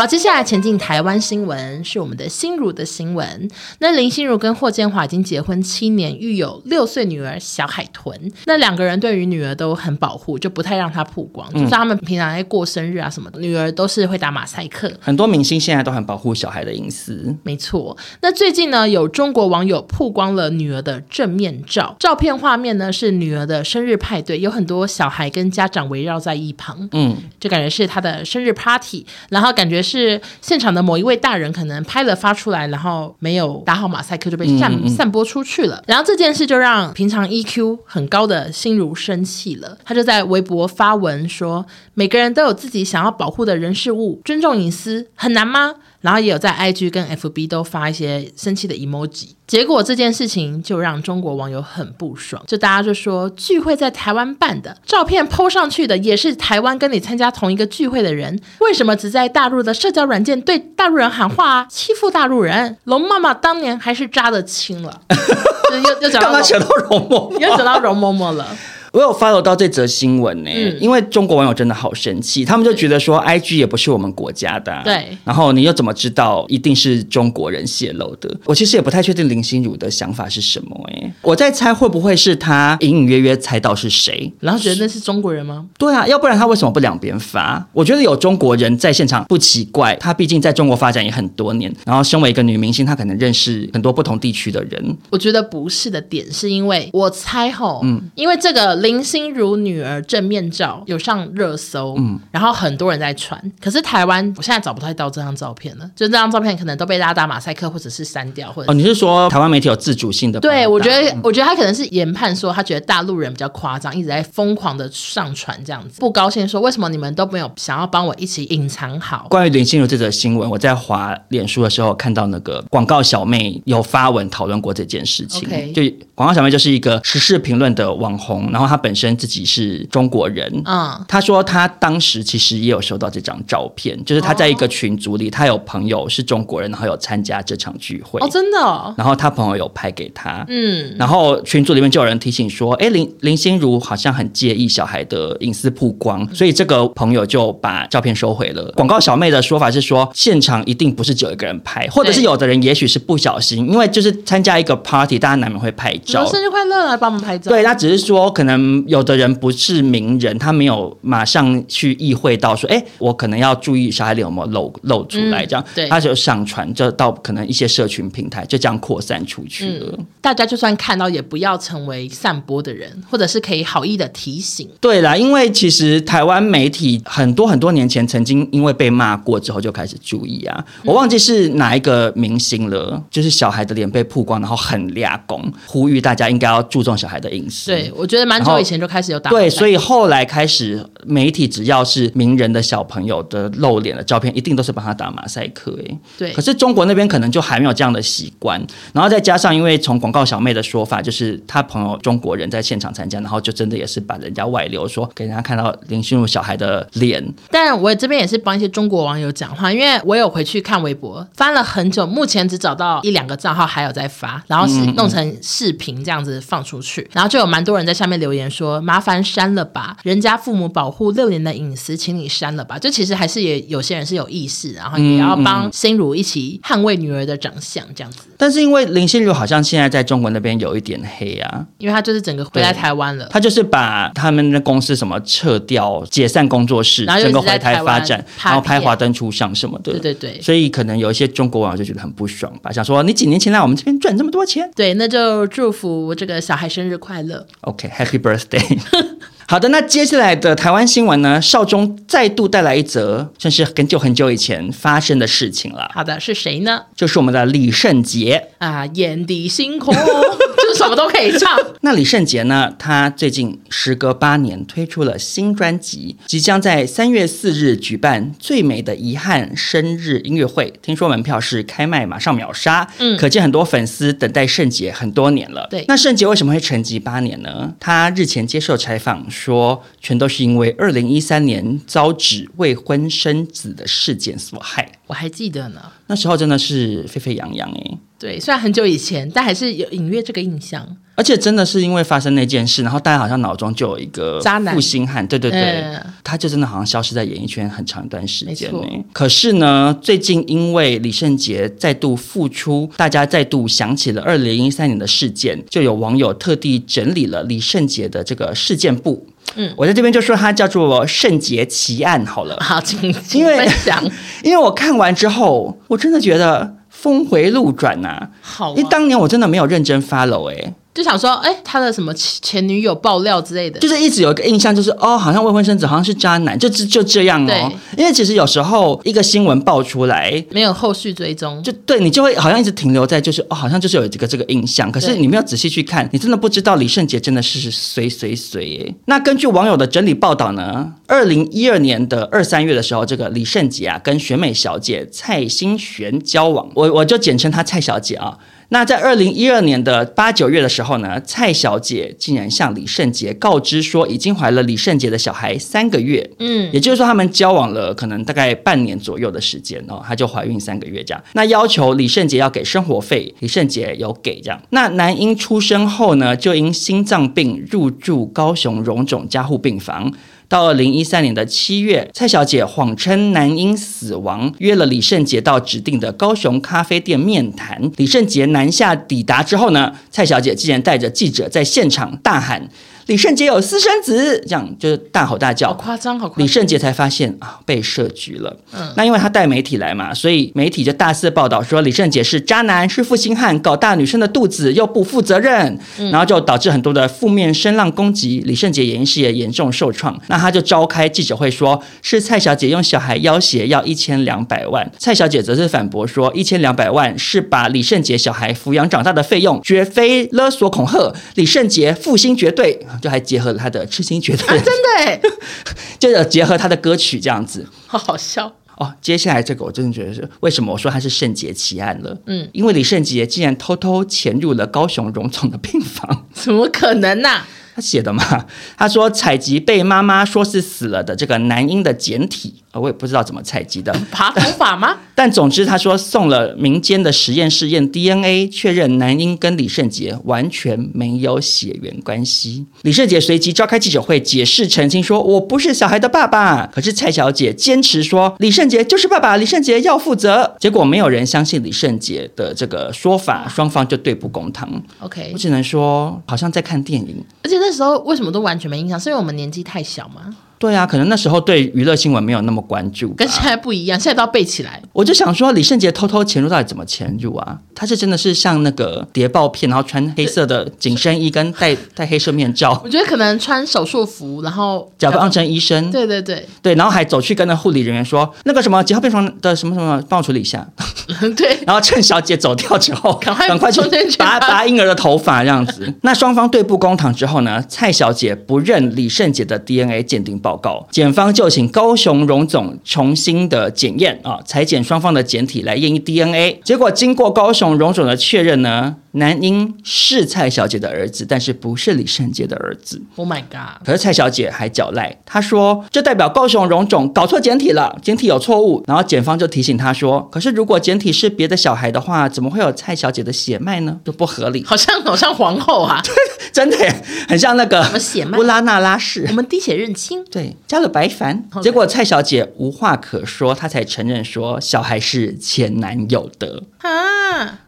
[0.00, 3.50] 好，接下来前进台湾新闻是我们的心如的新闻。
[3.80, 8.18] 那林心如跟霍建华已经结婚七年，育有六岁女儿小海豚。
[8.46, 11.46] 那两个人对于女儿都很保护，就不太让她曝光。
[11.52, 14.90] 嗯、就是他们平常在过生日啊什么的，女儿都是会打马赛克。
[15.02, 17.36] 很多明星现在都很保护小孩的隐私。
[17.42, 17.94] 没错。
[18.22, 26.88] 那最近呢，有中国网友曝光了女儿的正面照，照片画面呢是女儿的生日派对，有很多小孩跟家长围绕在一旁。
[26.92, 29.89] 嗯，就感觉是她的生日 party，然后感觉是。
[29.90, 35.82] 是现场的某一位大人可能拍了发出来，然后没有打好马赛克就被散嗯嗯散播出去了。
[35.86, 49.30] 然后这件事就让平常 EQ 很高的心如生气了，他就在微博发文说：“每个人都有自己想要保护的人事物，尊重隐私很难吗？”然后也有在 IG 跟 FB 都发一些生气的 emoji。
[49.46, 61.66] 结果这件事情就让中国网友很不爽，就大家就说聚会在台湾办的，照片 PO 上去的也是台湾跟你参加同一个聚会的人，为什么只在大陆的社交软件对大陆人喊话啊？
[61.68, 62.78] 欺负大陆人？
[62.84, 65.00] 龙妈妈当年还是扎的轻了，
[65.84, 68.46] 又又讲到容嬷嬷，又讲到容嬷嬷了。
[68.92, 78.28] 我有 follow 到这则新闻呢、欸，嗯、因为中国网友真的好生气，他们就觉得说，IG 也不是我们国家的、啊，对，然后你又怎么知道一定是中国人泄露的？
[78.46, 85.66] 我其实也不太确定林心如的想法是什么、欸，哎，我在猜会不会是他隐隐约约猜到是谁，然后觉得那是中国人吗？
[85.78, 87.64] 对啊，要不然他为什么不两边发？
[87.72, 94.96] 我觉得有中国人在现场不奇怪，他毕竟在中国发展也很多年，然后身为一个女明星，她可能认识很多不同地区的人。
[95.10, 98.79] 我觉得不是的点是因为我猜吼，嗯，因为这个。
[98.80, 103.40] 林心如女儿正面照有上热搜，嗯，然后很多人在传。
[103.60, 110.40] 可是台湾，我现在找不太到这张照片了，就这张照片可能都被大家打马赛克，或者是删掉，或者哦，你是说台湾媒体有自主性的？
[110.40, 119.26] 对，我觉得，我觉得他可能是研判说，他觉得大陆人比较夸张，一直在疯狂的上传这样子，不高兴说为什么你们都没有想要帮我一起隐藏好？
[119.30, 125.48] 关于林心如这则新闻，我在滑脸书的时候看到那个广告小妹有发文讨论过这件事情。
[125.48, 125.72] Okay.
[125.72, 125.82] 就
[126.14, 148.70] 广告小妹就是一个时事评论的网红，然后她本身自己是中国人，嗯，他说他当时其实也有收到这张照片，就是他在一个群组里，他有朋友是中国人，然后有参加这场聚会，哦，真的哦，然后他朋友有拍给他，嗯，然后群组里面就有人提醒说，哎，林林心如好像很介意小孩的隐私曝光，所以这个朋友就把照片收回了。
[148.76, 157.50] 广告小妹的说法是说，现场一定不是只有一个人拍，或者是有的人也许是不小心，因为就是参加一个 party，大家难免会拍照，生日快乐，来帮我们拍照。
[157.50, 159.30] 对，他只是说可能有的人。
[159.40, 169.94] 不是名人，他没有马上去意会到说，哎，我可能要注意小孩脸有没有露露出来，这样，嗯、对，他就上传，就到可能一些社群平台，就这样扩散出去了。
[169.96, 174.68] 嗯、大家就算看到，也不要成为散播的人，或者是可以好意的提醒。
[174.80, 187.70] 对啦，因为其实台湾媒体很多很多年前曾经因为被骂过之后就开始注意啊，我忘记是哪一个明星了，就是小孩的脸被曝光，然后很抓狂，呼吁大家应该要注重小孩的隐私。
[187.70, 195.78] 对，我觉得蛮后以前就开始有打对，所以后来开始媒体只要是名人的小朋友的露脸的照片，一定都是帮他打马赛克。
[195.86, 196.32] 哎，对。
[196.32, 198.60] 可是中国那边可能就还没有这样的习惯，
[198.92, 207.20] 然后再加上因为从广告小妹的说法，就是他朋友中国人在现场参加，然后就真的也是把人家外流，说给人家看到林心如小孩的脸。
[207.50, 228.18] 但我这边也是帮一些中国网友讲话，因为我有回去看微博，翻了很久，目前只找到一两个账号还有在发，然后是弄成视频这样子放出去，然后就有蛮多人在下面留言说：“麻烦删了吧，人家父母保护六年的隐私，请你删了吧。”就其实还是也有些人是有意识，然后也要帮心如一起捍卫女儿的长相这样子。
[228.36, 239.92] 但是因为林心如好像现在在中国那边有一点黑啊，因为她就是整个回来台湾了，她就是把他们的公司什么撤掉、解散工作室，然后整个回台发展，然后拍华灯初上什么的。
[239.92, 247.46] 对对对，所以可能有一些中国网友就觉得很不爽吧，想说你几年前来我们这边赚这么多钱，对，那就祝福这个小孩生日快乐。
[247.62, 248.29] OK，Happy Birthday。
[248.30, 248.60] birthday.
[249.50, 251.42] 好的，那接下来的台湾新闻呢？
[251.42, 255.90] 少中再度带来一则，算是很久很久以前发生的事情了。
[255.92, 256.82] 好的，是谁呢？
[256.94, 259.92] 就是我们的李圣杰啊，眼底星空。
[259.92, 261.58] 就是什么都可以唱。
[261.80, 262.72] 那李圣杰呢？
[262.78, 270.72] 他最近时隔八年推出了新专辑，即将在三月四日举办《最美的遗憾》生日音乐会。
[270.80, 275.66] 听说门票是开卖马上秒杀，嗯，可见很多粉丝等待圣杰很多年了。
[275.70, 277.72] 对，那圣杰为什么会沉寂八年呢？
[277.80, 284.92] 他日前接受采访说，全都是因为二零一三年遭指未婚生子的事件所害。
[285.06, 287.98] 我还记得呢，那时候真的是沸沸扬扬哎。
[288.20, 290.86] 对，虽然很久以前，但还是有隐约这个印象。
[291.14, 298.70] 而且真的是因为发生那件事，然后大家好像脑中就有一个渣男负心汉，对对对，嗯、他就真的好像消失在演艺圈很长一段时间
[299.12, 309.26] 可是呢，最近因为李圣杰再度复出，大家再度想起了二零一三年的事件，就有网友特地整理了李圣杰的这个事件簿。
[309.56, 312.56] 嗯，我在这边就说他叫做圣杰奇案好了。
[312.60, 314.02] 好，请请分享。
[314.42, 316.79] 因为我看完之后，我真的觉得。
[317.00, 320.74] 峰回路转呐、啊，好、啊，因为当年我真的没有认真 follow 哎、欸。
[320.92, 327.72] 就想说，哎，他的什么前女友爆料之类的，就是一直有一个印象，就是哦，好像未婚生子，好像是渣男，就就就这样哦。
[327.96, 338.94] 因为其实有时候一个新闻爆出来，没有后续追踪，就对你就会好像一直停留在就是哦，好像就是有这个这个印象，可是你没有仔细去看，你真的不知道李圣杰真的是随随随哎。
[339.06, 348.36] 那根据网友的整理报道呢，二零一二年的二三月的时候，这个李圣杰啊跟选美小姐蔡欣璇交往，我我就简称她蔡小姐啊。
[348.70, 361.22] 那在二零一二年的八九月的时候呢，蔡小姐竟然向李圣杰告知说，已经怀了李圣杰的小孩三个月，嗯，也就是说他们交往了可能大概半年左右的时间哦，她就怀孕三个月这样。
[361.32, 364.62] 那要求李圣杰要给生活费，李圣杰有给这样。
[364.70, 370.12] 那男婴出生后呢，就因心脏病入住高雄荣总加护病房。
[370.50, 377.88] 到二零一三年的七月，蔡小姐谎称男婴死亡，约了李圣杰到指定的高雄咖啡店面谈。
[377.96, 382.68] 李圣杰南下抵达之后呢，蔡小姐竟然带着记者在现场大喊。
[383.10, 386.44] 李圣杰有私生子，这样就是大吼大叫，好夸张，好夸张。
[386.44, 388.56] 李圣杰才发现啊，被设局了。
[388.72, 400.16] 嗯，那因为他带媒体来嘛，所以媒体就大肆报道说李圣杰是渣男，是负心汉，搞大女生的肚子又不负责任，嗯、然后就导致很多的负面声浪攻击，李圣杰演艺事业严重受创。
[400.28, 411.12] 那他就召开记者会说，是蔡小姐用小孩要挟要一千两百万，蔡小姐则是反驳说，一千两百万是把李圣杰小孩抚养长大的费用，绝非勒索恐吓。
[411.34, 412.78] 李圣杰负心绝对。
[413.00, 415.30] 就还结合了他的痴心绝对，啊，真的，
[415.98, 418.94] 就有结合他的歌曲这样子， 好好笑哦。
[419.00, 422.16] 接下来这个我真的觉得是为什么我说他是圣洁奇案了？
[422.26, 427.48] 嗯，因为李圣杰竟然偷偷潜入了高雄荣总的病房， 怎么可能呢，啊？
[427.72, 428.46] 他写的嘛，
[428.76, 432.62] 他说采集被妈妈说是死了的这个男婴的简体。
[432.72, 434.96] 我也不知道怎么采集的， 爬头法吗？
[435.14, 442.64] 但总之，他说送了民间的实验室验 DNA，确认男婴跟李圣杰完全没有血缘关系。
[442.82, 454.70] 李圣杰随即召开记者会解释澄清说：“我不是小孩的爸爸。”可是蔡小姐坚持说：“李圣杰就是爸爸，李圣杰要负责。”结果没有人相信李圣杰的这个说法，双方就对簿公堂。
[455.00, 457.22] OK，我只能说好像在看电影。
[457.42, 458.98] 而且那时候为什么都完全没印象？
[458.98, 460.34] 是因为我们年纪太小吗？
[460.60, 464.80] 对啊，可能那时候对娱乐新闻没有那么关注，跟现在不一样，现在都要背起来。
[464.92, 467.58] 我就想说，李圣杰偷偷潜入到底怎么潜入啊？
[467.74, 472.78] 他是真的是像那个谍报片，然后穿黑色的紧身衣跟戴 戴黑色面罩。
[472.84, 475.90] 我觉得可能穿手术服，然后假装成医生。
[475.90, 480.68] 对对对对，然后还走去跟那护理人员说：“那个什么几号病房的什么什么，帮我处理一下。
[481.34, 483.80] ”对，然后趁小姐走掉之后， 赶快赶快去
[484.18, 485.90] 拔拔婴儿的头发这样子。
[486.02, 496.60] 那双方对簿公堂之后呢，蔡小姐不认李圣杰的 DNA 鉴定报报告，检方就请高雄荣总重新的检验啊，裁剪双方的检体来验 DNA。
[496.64, 498.96] 结果经过高雄荣总的确认呢。
[499.12, 503.02] 男婴是蔡小姐的儿子，但是不是李圣杰的儿子。
[503.16, 503.84] Oh my god！
[503.84, 508.84] 可是蔡小姐还狡赖，她说这代表高雄荣总搞错简体了，简体有错误。
[508.86, 513.98] 然后检方就提醒她说，可是如果简体是别的小孩的话，怎么会有蔡小姐的血脉呢？
[514.04, 514.64] 就不合理。
[514.64, 516.00] 好像好像皇后啊，
[516.52, 518.38] 真的耶，很像那个什么血脉？
[518.38, 519.26] 乌拉那拉氏。
[519.28, 521.42] 我们滴血认亲，对，加了白矾。
[521.60, 527.60] 结果蔡小姐无话可说，她才承认说小孩是前男友的啊。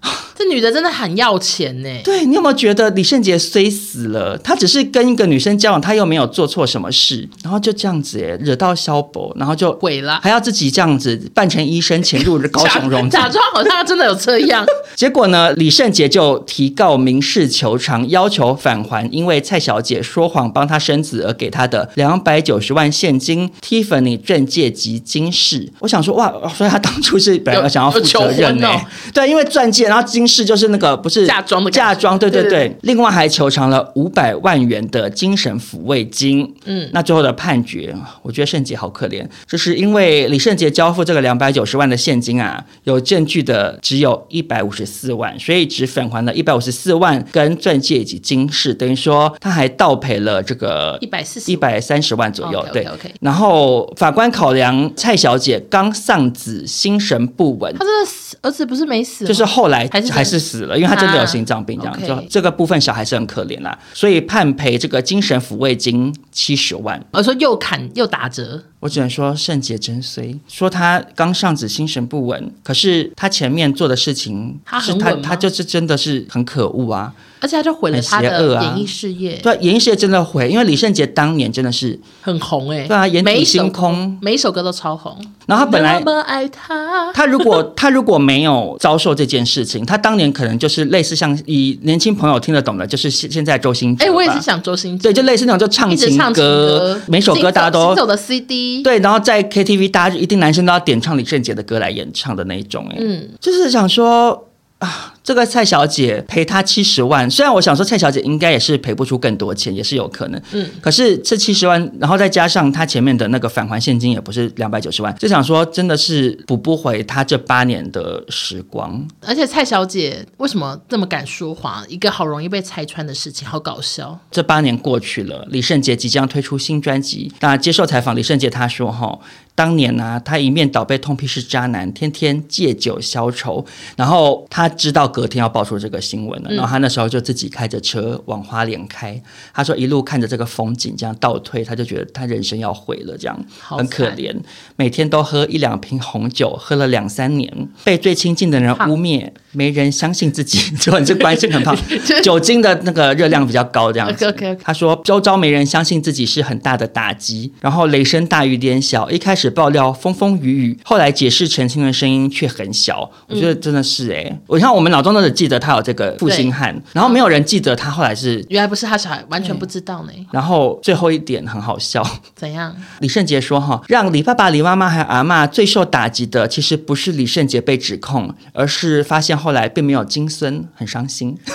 [0.43, 1.89] 这女的真的很要钱呢。
[2.03, 14.67] 对，你有没有觉得李圣杰虽死了，他只是跟一个女生交往，他又没有做错什么事，然后就这样子哎，惹到萧伯，然后就毁了，还要自己这样子扮成医生潜入高雄荣 总，假装好像他真的有这样。
[14.97, 25.71] 结果呢，李圣杰就提告民事求偿，要求返还因为蔡小姐说谎帮他生子而给他的两百九十万现金、Tiffany 钻戒及金饰。
[25.79, 28.81] 我想说哇，所以他当初是本来想要负责任呢、哦？
[29.15, 32.75] 对，因为钻戒，然后金饰就是那个不是嫁妆的嫁妆，对对对。
[32.83, 36.55] 另外还求偿了五百万元的精神抚慰金。
[36.65, 52.61] 嗯，那最后的判决，我觉得圣杰好可怜，就是因为李圣杰交付这个两百九十万的现金啊，有证据的只有一百五十四万，所以只返还了一百五十四万跟钻戒以及金饰，等于说他还倒赔了这个一百四十一百三十万左右。
[52.63, 52.73] Okay, okay, okay.
[52.73, 53.15] 对，OK。
[53.21, 62.07] 然后法官考量蔡小姐刚丧子，心神不稳，他真的死儿子不是没死，就是后来还是还是死了，因为他真的有心脏病这样。
[62.07, 67.03] 就.这个部分小孩是很可怜啦，所以判赔这个精神抚慰金七十万。
[67.13, 77.15] 我说又砍又打折，我只能说圣杰真衰，说他刚上子心神不稳，可是他前面做的事情，他很他他就是真的是很可恶啊。
[77.39, 85.17] 而且他就毁了他的演艺事业，对，演艺事业真的毁，因为李圣杰当年真的是很红哎，对啊，眼底星空，每一首歌都超红。
[85.47, 94.05] 然后他本来那么爱他，他如果他如果没有遭受这件事情，他当年可能就是类似像以年轻朋友听得懂的，就是现现在周星哲。
[94.07, 104.49] 哎，我也是想周星哲，对，就类似那种就唱情歌，每首歌大家都行走的 CD，对，然后在 KTV 大家就一定男生都要点唱李圣杰的歌来演唱的那一种，哎，嗯，就是想说
[104.87, 105.09] 啊。
[105.25, 110.43] 这个蔡小姐赔他七十万，虽然我想说蔡小姐应该也是赔不出更多钱，也是有可能。
[110.51, 119.07] 嗯，可是这七十万，然后再加上他前面的那个返还现金，也不是两百九十万，就想说真的是补不回他这八年的时光。
[119.25, 121.89] 而且蔡小姐为什么这么敢说谎？
[121.89, 124.19] 一个好容易被拆穿的事情，好搞笑。
[124.33, 127.33] 这八年过去了，李圣杰即将推出新专辑。
[127.39, 129.17] 那接受采访，李圣杰他说：“哈，
[129.55, 139.21] 当年呢、啊，他一面倒被痛批是渣男，天天借酒消愁，然后他知道。”隔天要爆出这个新闻了，然后他那时候就自己开着车往花莲开。
[139.53, 144.35] 他说一路看着这个风景这样倒退，他就觉得他人生要毁了，这样很可怜。
[144.77, 151.77] 每天都喝一两瓶红酒，喝了两三年，被最亲近的人污蔑，没人相信自己， 就你这关系很胖，
[152.25, 154.35] 酒精的那个热量比较高，这样子。
[154.63, 163.11] 他说周遭没人相信自己是很大的打击，然后雷声大雨点小，一开始爆料风风雨雨，后来解释澄清的声音却很小。
[163.29, 165.03] 我觉得真的是哎、欸，我像我们脑。
[165.03, 170.13] 中都只记得他有这个负心汉，然后没有人记得他后来是原来不是他小孩，完全不知道呢。
[170.31, 172.73] 然后最后一点很好笑， 怎样？
[173.01, 181.37] 李圣杰说：“哈，让李爸爸、李妈妈还有阿妈最受打击的，其实不是李圣杰被指控，而是发现后来并没有金孙，很伤心。”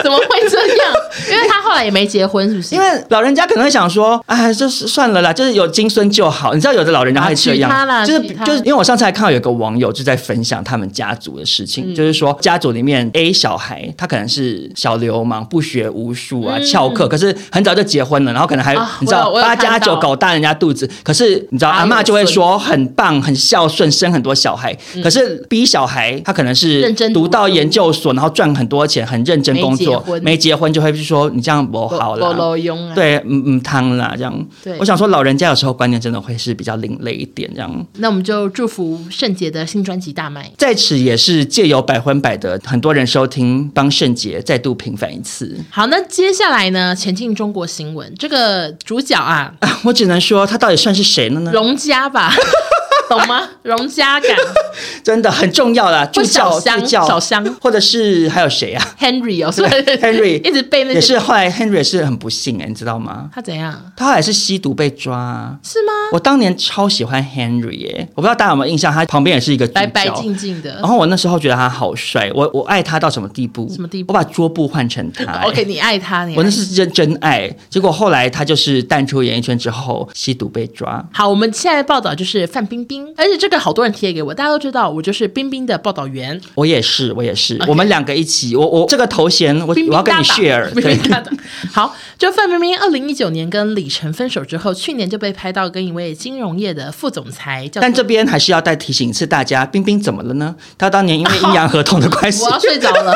[0.04, 0.92] 怎么会这样？
[1.30, 2.74] 因为他后来也没结婚，是不是？
[2.74, 6.54] 因为老人家可能会想说，哎，就是算了啦，就是有金孙就好。
[6.54, 7.70] 你知道，有的老人家会这样，
[8.06, 24.76] 就是就是，因为我上次还看到有个网友就在分享他们家族的事情，嗯、就是说家族里面 A 小孩他可能是小流氓，不学无术啊，翘课，可是很早就结婚了，然后可能还、啊、你知道八加九搞大人家肚子，可是你知道阿嬷就会说很棒，很孝顺，生很多小孩。
[24.94, 29.89] 嗯、可是 B 小孩他可能是读到研究所，然后赚很多钱，很认真工作。
[30.22, 32.56] 没结婚就会说你这样不好了，
[32.94, 34.46] 对，嗯嗯，汤啦这样。
[34.62, 37.86] 对，我想说老人家有时候观念真的会是比较另类一点这样。
[37.98, 45.58] 那我们就祝福圣杰的新专辑大卖，在此也是借由百分百的很多人收听，帮圣杰再度平反一次。
[45.70, 46.94] 好，那接下来呢？
[46.94, 51.50] 前进中国新闻这个主角啊，啊， 我只能说他到底算是谁了呢？
[51.52, 52.32] 荣家吧。
[53.10, 53.42] 懂吗？
[53.62, 54.30] 荣家感
[55.02, 56.06] 真的很重要啦。
[56.06, 63.28] 助教、小香、小香，或者是还有谁啊？Henry 哦，是？Henry 一直被那也是后来 Henry 是很不幸哎，你知道吗？
[63.34, 63.92] 他怎样？
[63.96, 65.92] 他后来是吸毒被抓，是吗？
[66.12, 70.74] 我当年超喜欢 Henry 耶，我不知道大家有没有印象，他旁边也是一个白白净净的。
[70.76, 73.68] 然后我那时候觉得他好帅，我我爱他到什么地步？
[73.74, 74.12] 什么地步？
[74.12, 75.42] 我把桌布换成他。
[75.46, 77.50] OK，你爱他，你我那是真真爱。
[77.68, 81.04] 结果后来他就是淡出演艺圈之后吸毒被抓。
[81.12, 86.40] 好，我们现在报道就是范冰冰，而且这个好多人贴给我，大家都知道我就是冰冰的报道员。
[86.54, 87.64] 我也是，我也是，Okay.
[87.66, 88.54] 我我们两个一起。
[88.54, 90.72] 我我这个头衔，我冰冰我要跟你 share。
[90.74, 91.38] 冰冰
[91.72, 97.68] 好，就范冰冰二零一九年跟李晨分手之后，去年就被拍到跟一位金融业的副总裁。
[97.74, 100.54] 但这边还是要再提醒一次大家，冰冰怎么了呢？
[100.76, 103.14] 她当年因为阴阳合同的关系， 我要睡着了。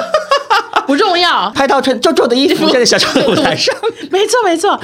[0.86, 3.74] 不重要，拍到穿皱皱的衣服，在小丑的舞台上。
[4.10, 4.78] 没错，没错，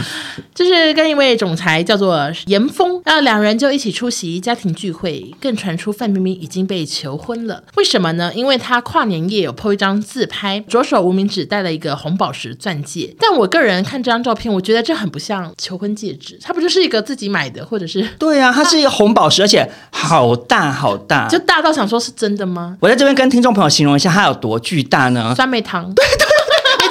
[0.54, 7.62] 就是跟一位总裁叫做严峰，然后两人就一起出席家庭聚会，更传出范冰冰已经被求婚了。
[7.76, 8.32] 为什么呢？
[8.34, 13.14] 因为她跨年夜有 po 一张自拍，左手无名指戴了一个红宝石钻戒。
[13.18, 18.02] 但我个人看这张照片，我觉得这很不像求婚戒指，它不就是一个自己买的，或者是？
[18.18, 22.76] 对啊，它是一个红宝石，而且好大好大，就大到想说是真的吗？
[22.80, 25.34] 我在这边跟听众朋友形容一下，它有多巨大呢？
[25.34, 25.89] 酸梅汤。
[25.94, 26.29] 对对。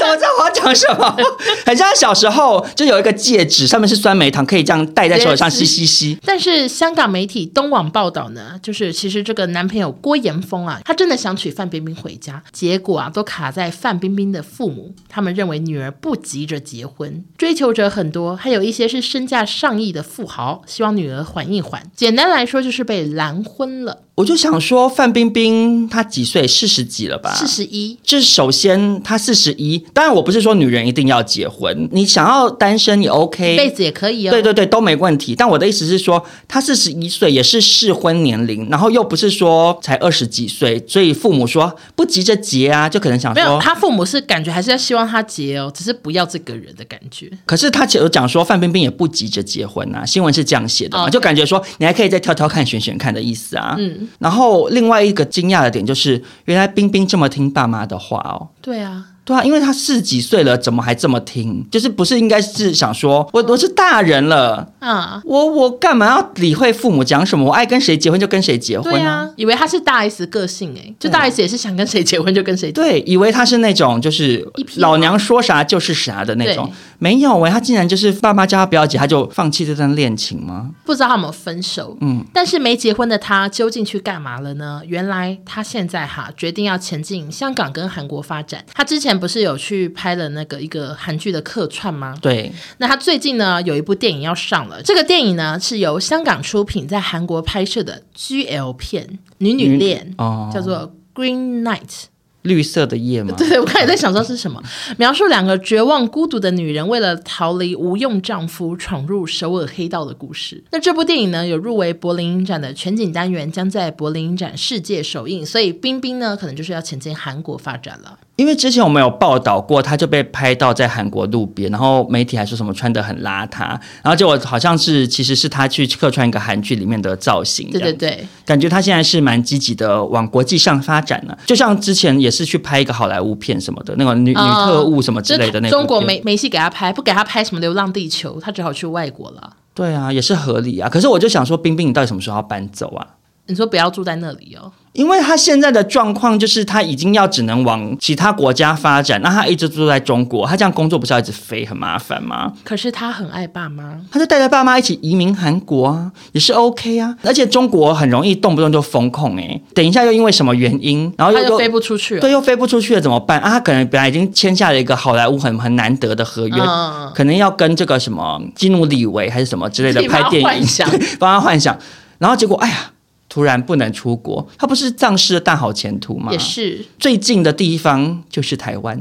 [0.10, 1.18] 我知道我要讲什么，
[1.66, 6.18] 很像小时候就有一个戒指，上面是酸梅糖，可以这样戴在手上吸吸吸。
[6.26, 21.84] 但是香港媒体东网报道呢，就是其实这个男朋友郭岩峰啊，他真的想娶范冰冰回家，结果啊都卡在范冰冰的父母，他们认为女儿不急着结婚，追求者很多，还有一些是身价上亿的富豪，希望女儿缓一缓。
[21.96, 24.04] 简单来说就是被拦婚了。
[24.16, 26.46] 我就想说，范冰冰她几岁？
[26.46, 27.34] 四十几了吧？
[27.34, 27.98] 四十一。
[28.04, 34.32] 就是首先她四十一，当然我不是说女人一定要结婚，你想要单身也 OK，一辈子也可以哦。
[34.32, 35.36] 对对对，都没问题。
[35.36, 47.30] 但我的意思是说，她四十一岁也是适婚年龄，然后又不是说才二十几岁，所以父母说不急着结啊，就可能想说，没有，他父母是感觉还是要希望他结哦，只是不要这个人的感觉。
[47.46, 53.76] 可是他有讲说范冰冰也不急着结婚啊，新闻是这样写的嘛.就感觉说你还可以再挑挑看、选选看的意思啊。
[53.78, 54.08] 嗯。
[54.20, 58.48] 然后另外一个惊讶的点就是，原来冰冰这么听爸妈的话哦。
[58.62, 59.04] 对啊。
[59.30, 61.64] 对啊，因为他四十几岁了，怎么还这么听？
[61.70, 67.46] 就是不是应该是想说，我我是大人了啊，我我干嘛要理会父母讲什么？
[67.46, 68.98] 我爱跟谁结婚就跟谁结婚啊。
[68.98, 72.90] 对啊，以为他是大 S 个性哎，就大 S 也是想跟谁结婚就跟谁结婚。
[72.90, 74.44] 对，以为他是那种就是
[74.78, 76.72] 老娘说啥就是啥的那种。
[76.98, 80.72] 没有哎，他竟然就是爸妈叫他不要结，他就放弃这段恋情吗？
[80.84, 81.96] 不知道他有没有分手。
[82.02, 84.82] 嗯，但是没结婚的他究竟去干嘛了呢？
[84.88, 88.66] 原来他现在哈决定要前进香港跟韩国发展。
[88.74, 89.19] 他之前。
[89.20, 92.18] 不是有去拍了那个一个韩剧的客串吗？
[92.22, 102.06] 对，那他最近呢有一部电影要上了，这个电影呢是由香港出品，在韩国拍摄的 GL 片，女女恋，哦，叫做 Green Night。
[102.44, 103.36] 绿色的夜吗？
[103.38, 104.64] 对，我刚才在想说是什么，
[104.98, 110.64] 描述两个绝望孤独的女人为了逃离无用丈夫，闯入首尔黑道的故事。
[110.72, 115.46] 那这部电影呢，有入围柏林影展的全景单元，将在柏林影展世界首映。
[115.46, 118.18] 所以冰冰呢，可能就是要前进韩国发展了。
[118.40, 123.70] 因为之前我们有报道过，他就被拍到在韩国路边，然后媒体还说什么穿的很邋遢，
[124.02, 127.70] 然后结果好像是其实是他去客串一个韩剧里面的造型。
[127.70, 132.50] 对对对，感觉他现在是蛮积极的往国际上发展了，就像之前也是。
[132.50, 135.78] 去拍一个好莱坞片什么的，那个女、嗯、女特务什么之类的那种。
[135.78, 139.54] 中国没没戏给他拍，不给他拍什么《流浪地球》，他只好去外国了。
[139.76, 140.90] 对啊，也是合理啊。
[140.90, 143.06] 可是我就想说，冰冰，你到底什么时候要搬走啊？
[143.50, 144.72] 你说不要住在那里哦。
[144.94, 152.52] 因为他现在的状况就是他已经要只能往其他国家发展，那他一直住在中国，他这样工作不是要一直飞很麻烦吗？
[152.64, 157.16] 可是他很爱爸妈，他就带着爸妈一起移民韩国啊，也是 OK 啊。
[157.24, 163.52] 而且中国很容易动不动就封控哎、欸，等一下又因为什么原因，然后又，他又飞不出去了，对，又飞不出去了怎么办啊？
[163.52, 170.68] 他可能本来已经签下了一个好莱坞很很难得的合约，嗯、可能要跟这个什么基努李维还是什么之类的拍电影，
[171.20, 171.78] 帮他幻想，
[172.18, 172.92] 然后结果哎呀。
[173.30, 176.32] 突然不能出国，他不是丧失了大好前途吗？
[176.32, 179.00] 也是，最近的地方就是台湾，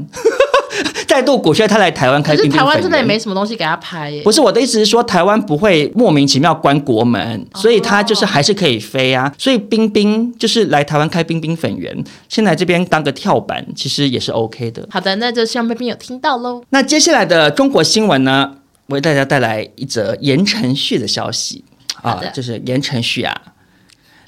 [1.07, 2.51] 再度鼓吹他来台湾开冰冰。
[2.51, 4.21] 可是台湾真的也没什么东西给他拍耶。
[4.21, 9.33] 不是我的意思是说，台湾不会莫名其妙关国门，所以他就是还是可以飞啊。
[9.35, 14.87] 所以冰冰就是来台湾开冰冰粉圆，先来这边当个跳板，其实也是 OK 的。
[14.91, 16.63] 好的，那就希望冰冰有听到喽。
[16.69, 18.51] 那接下来的中国新闻呢，
[18.85, 21.65] 我为大家带来一则言承旭的消息
[22.03, 23.35] 啊，就是言承旭啊。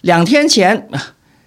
[0.01, 0.87] 两天前，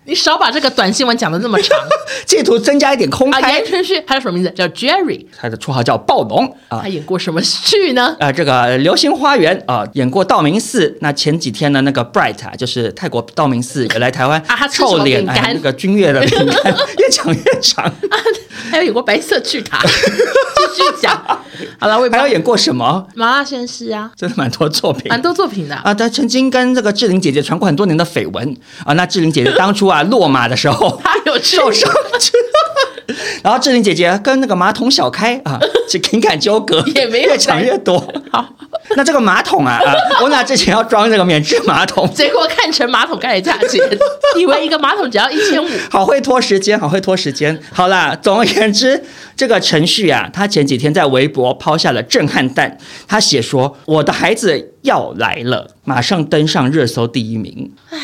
[0.07, 1.79] 你少把这个短新闻讲的那么长，
[2.27, 3.41] 企图增加一点空拍。
[3.41, 4.51] 啊，言承旭，他叫什么名字？
[4.51, 6.81] 叫 Jerry，他的绰号叫暴龙啊。
[6.83, 8.09] 他演过什么剧呢？
[8.21, 10.97] 啊、呃，这个《流星花园》啊、呃，演过道明寺。
[11.01, 16.31] 那前几天呢，那个 Bright 啊，就是泰国道明寺也来台湾 啊，他臭脸啊，那个君越的饼
[16.63, 17.85] 干 越讲越长。
[17.85, 18.19] 啊，
[18.71, 21.17] 还有演过白色巨塔，继续讲。
[21.79, 23.07] 好了，我还有演过什么？
[23.15, 25.95] 麻辣鲜师啊，真的蛮多作品，蛮多作品的啊。
[25.95, 28.93] 他曾经跟这个志玲姐姐传过很多年的绯闻啊。
[28.95, 31.91] 那志玲姐姐当初啊落马的时候， 他有受伤。
[33.43, 37.99] 然后志玲姐姐跟那个马桶小开啊，是情感纠葛， 也没有越讲越多。
[38.33, 38.49] 好，
[38.97, 43.79] 那这个马桶啊，啊我俩之前要装这个免治马桶，结果看成马桶盖的价钱，
[44.39, 45.69] 以为一个马桶只要一千五。
[45.91, 47.61] 好会拖时间，好会拖时间。
[47.71, 49.05] 好啦，总而言之，
[49.37, 57.99] 这个程序啊，他前几天在微博抛下了震撼弹，他写说：“我的孩子要来了，马上登上热搜第一名。”唉。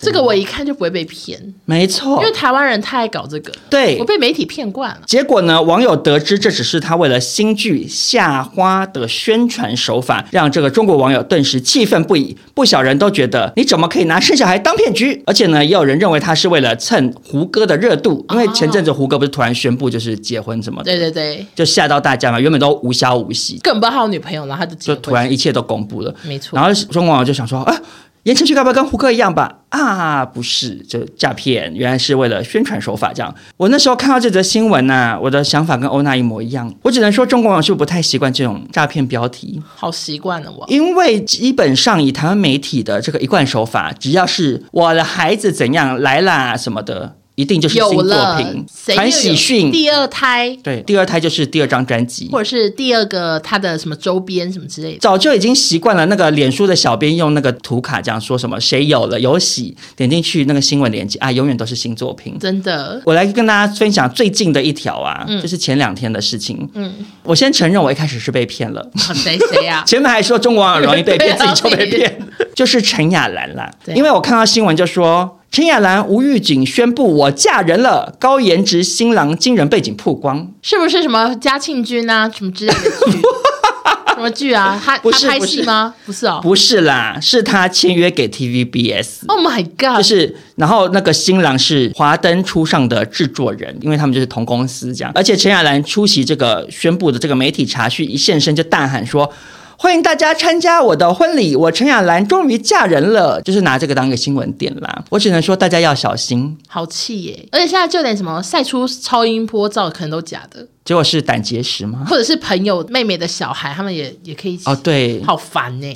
[0.00, 5.00] 这个我一看就不会被骗，没错，因为台湾人太爱搞这个，对，我被媒体骗惯了。
[5.06, 12.36] 结果呢，网友得知这只是他为了新剧《夏花》的宣传手法，让这个中国网友顿时气愤不已。
[12.54, 15.20] 不少人都觉得你怎么可以拿生小孩当骗局？
[15.26, 22.38] 而且呢，也有人认为他是为了蹭胡歌的热度，因为前阵子胡歌不是突然宣布就是结婚什么的，对对对，就吓到大家嘛。
[22.38, 26.56] 原本都无消无息，根本不知道他有女朋友，然后他就就突然一切都公布了，没错。
[26.56, 27.76] 然后中国网友就想说啊。
[28.24, 29.60] 言承旭该不会跟胡歌一样吧？
[29.70, 33.34] 啊，不是，就诈骗，原来是为了宣传手法这样。
[33.56, 36.72] 我那时候看到这则新闻呢、啊，我的想法跟欧娜一模一样。
[36.82, 39.62] 我只能说，中国网友是不是不太习惯这种诈骗标题？
[39.74, 47.16] 好习惯了我，因为基本上以台湾媒体的这个一贯手法，只要是我的孩子怎样来啦什么的。
[47.38, 56.04] 一定就是新作品，传喜讯，第二胎，对，第二胎就是第二张专辑，或者是第二个他的什么周边什么之类的，早就已经习惯了。
[56.06, 62.36] 那个脸书的小编用那个图卡这样说什么，谁有了有喜，点进去那个新闻链接啊，永远都是新作品。
[62.40, 66.68] 真的，我来跟大家分享最近的一条啊，就、嗯、是前两天的事情。
[66.74, 68.84] 嗯，我先承认我一开始是被骗了。
[69.14, 69.84] 谁谁呀？
[69.86, 72.18] 前面还说中国网友容易被 骗，自己就被骗，
[72.52, 73.70] 就是陈雅兰啦。
[73.94, 75.37] 因为我看到新闻就说。
[75.50, 83.18] 陈雅兰无预警宣布我嫁人了，高颜值新郎惊人背景曝光，是不是什么嘉庆君啊，什么之类的剧？
[84.14, 84.80] 什么剧啊？
[84.84, 85.94] 他不是他拍戏吗？
[86.04, 89.26] 不是哦，不是啦，是他签约给 TVBS。
[89.28, 89.96] Oh my god！
[89.96, 95.10] 就是，然后那个新郎是华灯初上的制作人，因为他们就是同公司这样。
[95.14, 99.32] 而且陈雅兰出席这个宣布的这个媒体茶叙，一现身就大喊说。
[99.80, 105.04] 欢迎大家参加我的婚礼，我陈雅兰终于嫁人了，就是拿这个当一个新闻点啦。
[105.08, 107.48] 我只能说大家要小心，好气耶！
[107.52, 112.04] 而且现在就连什么晒出超音波照可能都假的，结果是胆结石吗？
[112.10, 115.94] 或者是朋友妹妹的小孩，他们也也可以哦，对，好烦呢。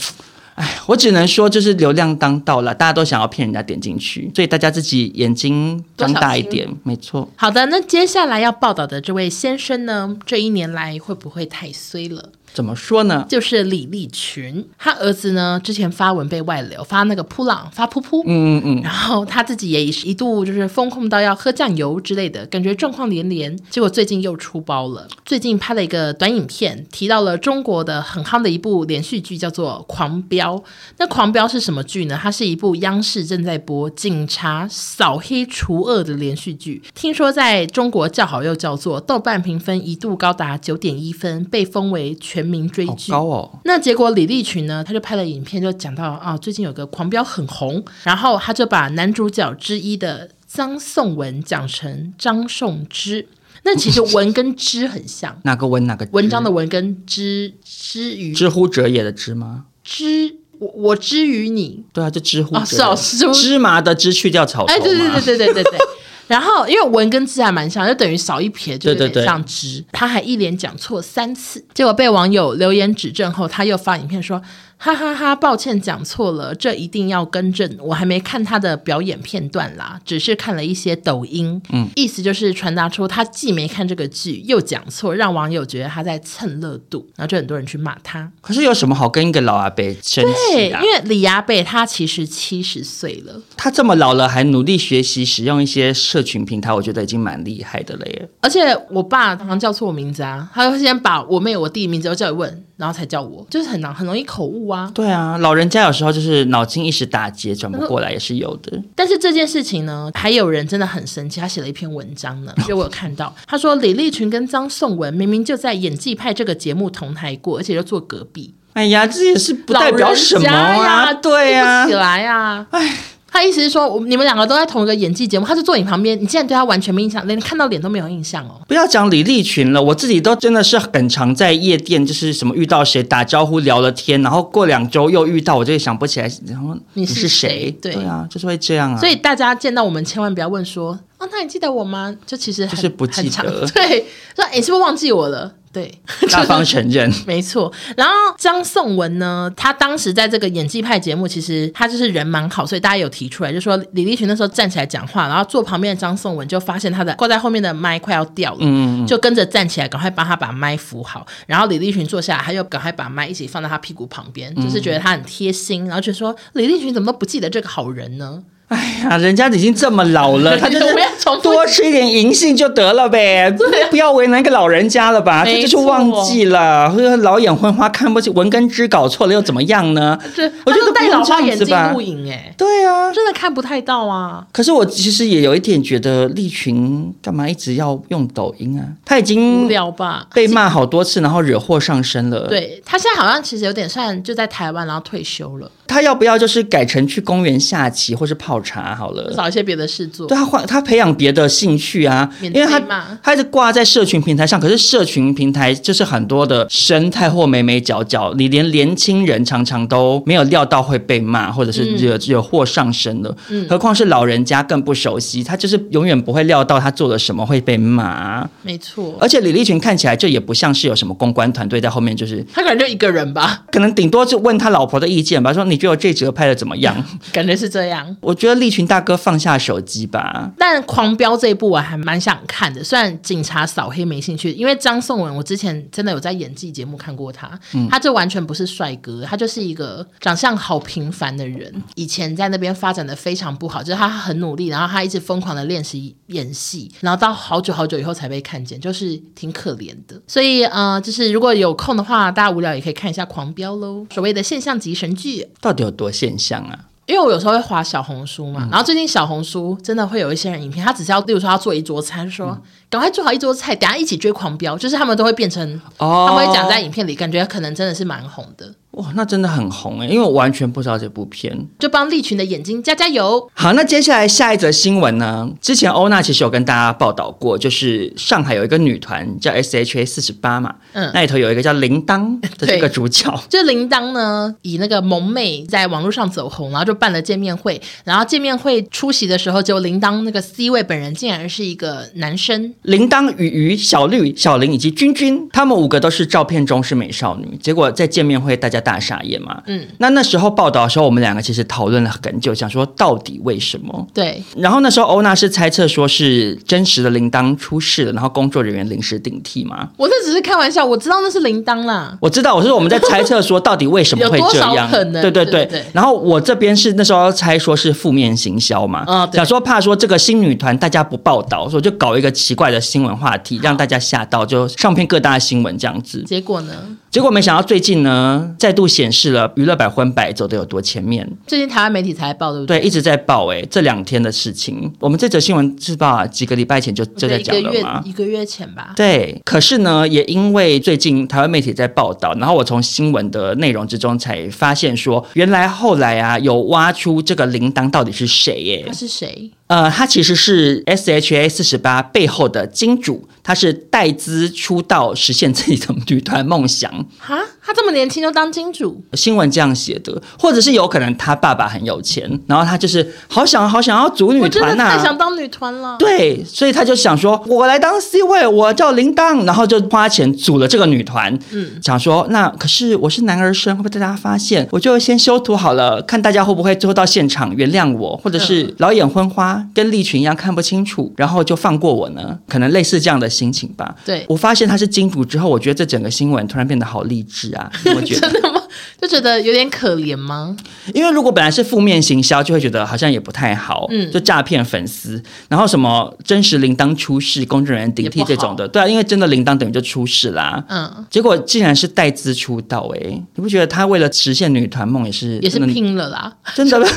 [0.54, 7.28] 哎，我只能说就是流量当道了，大家都想要骗人家点进去，所以大家自己眼睛张大一点，没错。
[7.34, 12.28] 好的，那接下来要报道的这位先生呢，这一年来会不会太衰了？
[12.52, 13.24] 怎么说呢？
[13.28, 23.56] 就是李立群，他儿子呢，之前发文被外流，发那个扑浪，发噗噗，嗯嗯嗯，然后他自己也一度就是封控到要喝酱油之类的，感觉状况连连。
[23.70, 30.56] 结果最近又出包了，最近拍了一个短影片，提到了中国的很夯的一部连续剧，叫做《狂飙》。
[30.98, 32.18] 那《狂飙》是什么剧呢？
[32.22, 42.41] 它是一部央视正在播警察扫黑除恶的连续剧，听说在中国叫好又叫座，豆瓣评分一度高达九点一分，被封为全。
[42.42, 43.60] 全民追剧，高哦。
[43.64, 53.28] 那结果李立群呢，他就拍了影片，就讲到啊，最近有个狂飙很红，然后他就把男主角之一的张颂文讲成张颂之。
[53.64, 59.66] 那其实文跟之很像， 哪个文哪个文章的文跟之之于知乎者也的知吗？
[59.84, 65.78] 知我我之于你，对啊，就知乎啊是哦，是芝麻的芝去掉草头，哎，对对对对对对对。
[66.26, 69.66] 然后，因为文跟字还蛮像，就等于少一撇，就有点像之。
[69.66, 74.40] 对对对，他还一连讲错三次，结果被网友留言指正后，他又发影片说。
[74.84, 77.72] 哈哈哈，抱歉讲错了，这一定要更正。
[77.78, 81.62] 我还没看他的表演片段啦，只是看了一些抖音。
[81.70, 88.28] 嗯，意思就是传达出他既没看这个剧，又讲错，让网友觉得他在蹭热度，然后就很多人去骂他。
[88.40, 90.80] 可是有什么好跟一个老阿伯生气啊？
[90.80, 98.28] 对，因为李阿伯他其实七十岁了，他这么老了还努力学习使用一些社群平台，我觉得已经蛮厉害的了耶。
[98.40, 102.64] 而且我爸常常叫错我名字啊，他会先把我妹、我弟名字都叫一问。
[102.76, 104.90] 然后才叫我，就是很难，很容易口误啊。
[104.94, 108.82] 对啊，老人家有时候就是脑筋一时打结，转不过来也是有的。
[108.94, 118.54] 但是这件事情呢，还有人真的很生气，他写了一篇文章呢，就 我有看到，他说李立群跟张颂文明明就在《演技派》这个节目同台过，而且又坐隔壁。
[118.72, 122.96] 哎呀，这也是不代表什么啊，对呀、啊，起来呀、啊，哎。
[123.32, 128.60] 他意思是说，我你们两个都在同一个演技节目，他就坐你旁边，你竟然对他完全没印象，连看到脸都没有印象哦。
[128.68, 137.74] 不要讲李立群了，我自己都真的是很常在夜店，就是什么遇到谁打招呼聊了天，然后过两周又遇到，我就会想不起来，然后你是谁？
[137.80, 138.98] 对，对啊，就是会这样啊。
[138.98, 142.12] 所以大家见到我们千万不要问说，哦，那你记得我吗？
[142.26, 144.04] 就其实就是不记得， 对，
[144.34, 145.54] 说你是不是忘记我了？
[145.72, 145.90] 对，
[146.30, 147.72] 大方承认， 没错。
[147.96, 161.24] 然后张颂文呢，他当时在这个演技派节目，其实他就是人蛮好，所以大家有提出来，就说李立群那时候站起来讲话，然后坐旁边的张颂文就发现他的挂在后面的麦快要掉了，嗯，就跟着站起来，赶快帮他把麦扶好。
[161.46, 168.42] 然后李立群坐下来，他又赶快把麦一起放在他屁股旁边，就是觉得他很贴心，然后就说李立群怎么都不记得这个好人呢？
[168.72, 170.96] 哎呀，人家已经这么老了， 他就是
[171.42, 173.54] 多吃一点银杏就得了呗，
[173.90, 175.44] 不要为难一个老人家了吧？
[175.44, 180.18] 这就是忘记了，或者老眼昏花看不清，文跟枝搞错了又怎么样呢？
[180.64, 184.46] 我觉得戴老花眼镜录影，哎，对啊，真的看不太到啊。
[184.52, 188.86] 可是我其实也有一点觉得立群干嘛一直要用抖音啊？
[189.04, 192.46] 他已经无聊吧，被骂好多次，然后惹祸上身了。
[192.48, 195.70] 对，他现在好像其实有点算就在台湾，然后退休了。
[195.92, 199.32] 他要不要就是改成去公园下棋或是泡茶好了？
[199.36, 200.26] 找一些别的事做。
[200.26, 202.80] 对，他换他培养别的兴趣啊，因为他
[203.22, 213.36] 他一直挂在社群平台上，可是社群平台就是很多的生态或眉眉角角，你连年轻人常常都没有料到会被骂，或者是惹惹祸上身了。
[213.50, 218.48] 嗯，何况是老人家更不熟悉，他就是永远不会料到他做了什么会被骂。
[218.62, 225.81] 没错，而且李立群看起来就也不像是有什么公关团队在后面，就是他可能就一个人吧，可能顶多就问他老婆的意见吧，说你。
[225.82, 226.94] 觉得这折拍的怎么样？
[227.32, 228.16] 感觉是这样。
[228.20, 230.50] 我觉得立群大哥放下手机吧。
[230.56, 241.72] 但《狂飙》这一部我还蛮想看的，虽然警察扫黑没兴趣，因为张颂文我之前真的有在演技节目看过他，嗯、他这完全不是帅哥，他就是一个长相好平凡的人。
[241.94, 250.20] 以前在那边发展的非常不好，就是他很努力，然后他一直疯狂的练习演戏，然后到好久好久以后才被看见，就是挺可怜的。
[250.26, 255.46] 所以呃，就是如果有空的话，大家无聊也可以看一下《狂飙》喽，所谓的现象级神剧。
[255.60, 256.78] 到底有多现象啊？
[257.06, 262.46] 因为我有时候会划小红书嘛，嗯、然后最近小红书真的会有一些人影片，他只是要，例如说他做一桌餐，说。
[262.50, 262.62] 嗯
[262.92, 268.70] 赶快做好一桌菜，等下一起追狂飙，就是他们都会变成，哦、他们会讲在影片里，感觉可能真的是蛮红的。
[268.92, 273.50] 哇，那真的很红哎，因为我完全不知道这部片，就帮立群的眼睛加加油。
[273.54, 275.50] 好，那接下来下一则新闻呢？
[275.60, 292.74] 之前欧娜其实有跟大家报道过，就是上海有一个女团叫 S H A 四十八嘛，嗯，那里头有一个叫铃铛 的这个主角，这铃铛呢，以那个萌妹在网络上走红，然后就办了见面会，然后见面会出席的时候，就铃铛那个 C 位本人竟然是一个男生。
[292.82, 297.56] 铃铛、雨雨、小绿、小林以及君君，他们五个都是照片中是美少女。
[297.56, 299.62] 结果在见面会，大家大傻眼嘛。
[299.66, 304.06] 嗯，那那时候报道的时候，我们两个其实讨论了很久，想说到底为什么？
[304.12, 304.42] 对。
[304.56, 309.88] 然后那时候欧娜是猜测说是真实的铃铛出事了，然后工作人员临时顶替嘛。
[309.96, 312.18] 我这只是开玩笑，我知道那是铃铛啦。
[312.20, 314.90] 我知道，我是我们在猜测说到底为什么会这样？
[314.90, 315.22] 可能？
[315.22, 315.84] 对对对。
[315.92, 319.04] 然后我这边是那时候猜说是负面行销嘛。
[319.06, 319.30] 嗯、哦。
[319.32, 323.12] 想说怕说这个新女团大家不报道，所以就搞一个奇怪的新闻。
[323.22, 326.22] 话题让大家吓到，就上篇各大新闻这样子。
[326.22, 326.72] 结果呢？
[327.10, 331.30] 结果没想到最近呢，再度显示了娱乐百分百走的有多前面。
[331.46, 332.80] 最近台湾媒体才报，对不对？
[332.80, 334.90] 对，一直在报哎、欸，这两天的事情。
[334.98, 338.02] 我们这则新闻是报啊，几个礼拜前就就在讲了吗？
[338.06, 338.94] 一个月前吧。
[338.96, 348.84] 对，可是呢，也因为最近台湾媒体在报道，然后我从新闻的内容之中才发现说，原来后来啊，有挖出这个铃铛到底是谁耶、欸？
[348.86, 349.50] 他是谁？
[349.72, 356.92] 呃，他其实是 S H A 四十八背后的金主，他是带资出道，实现自己的女团梦想。
[357.18, 359.02] 哈，他这么年轻就当金主？
[359.14, 365.96] 新闻这样写的，或者是有可能他爸爸很有钱，然后他就是好想好想要组女团呐、啊，太想当女团了。
[365.98, 371.32] 对，所以他就想说，我来当 C 位，我叫铃铛，然后就花钱组了这个女团。
[371.50, 374.68] 嗯，想说那可是我是男儿身，会不会被大家发现？
[374.70, 379.61] 我就先修图好了，看大家会不会最后到现场原谅我，或者是老眼昏花。
[379.74, 382.38] 跟利群一样看不清楚，然后就放过我呢？
[382.48, 383.94] 可能类似这样的心情吧。
[384.04, 387.70] 对，我发现他是金主之后，我觉得这整个新闻突然变得好励志啊！
[387.96, 388.62] 我觉得真的吗？
[389.00, 390.56] 就觉得有点可怜吗？
[390.94, 403.00] 因为如果本来是负面行销，就会觉得好像也不太好，嗯，就诈骗粉丝，然后什么真实铃铛出事，工作人员顶替这种的，对啊，因为真的铃铛等于就出事啦，嗯，结果竟然是带资出道，哎，
[403.34, 406.32] 你不觉得他为了实现女团梦也是也是拼了啦？
[406.54, 406.86] 真的吗？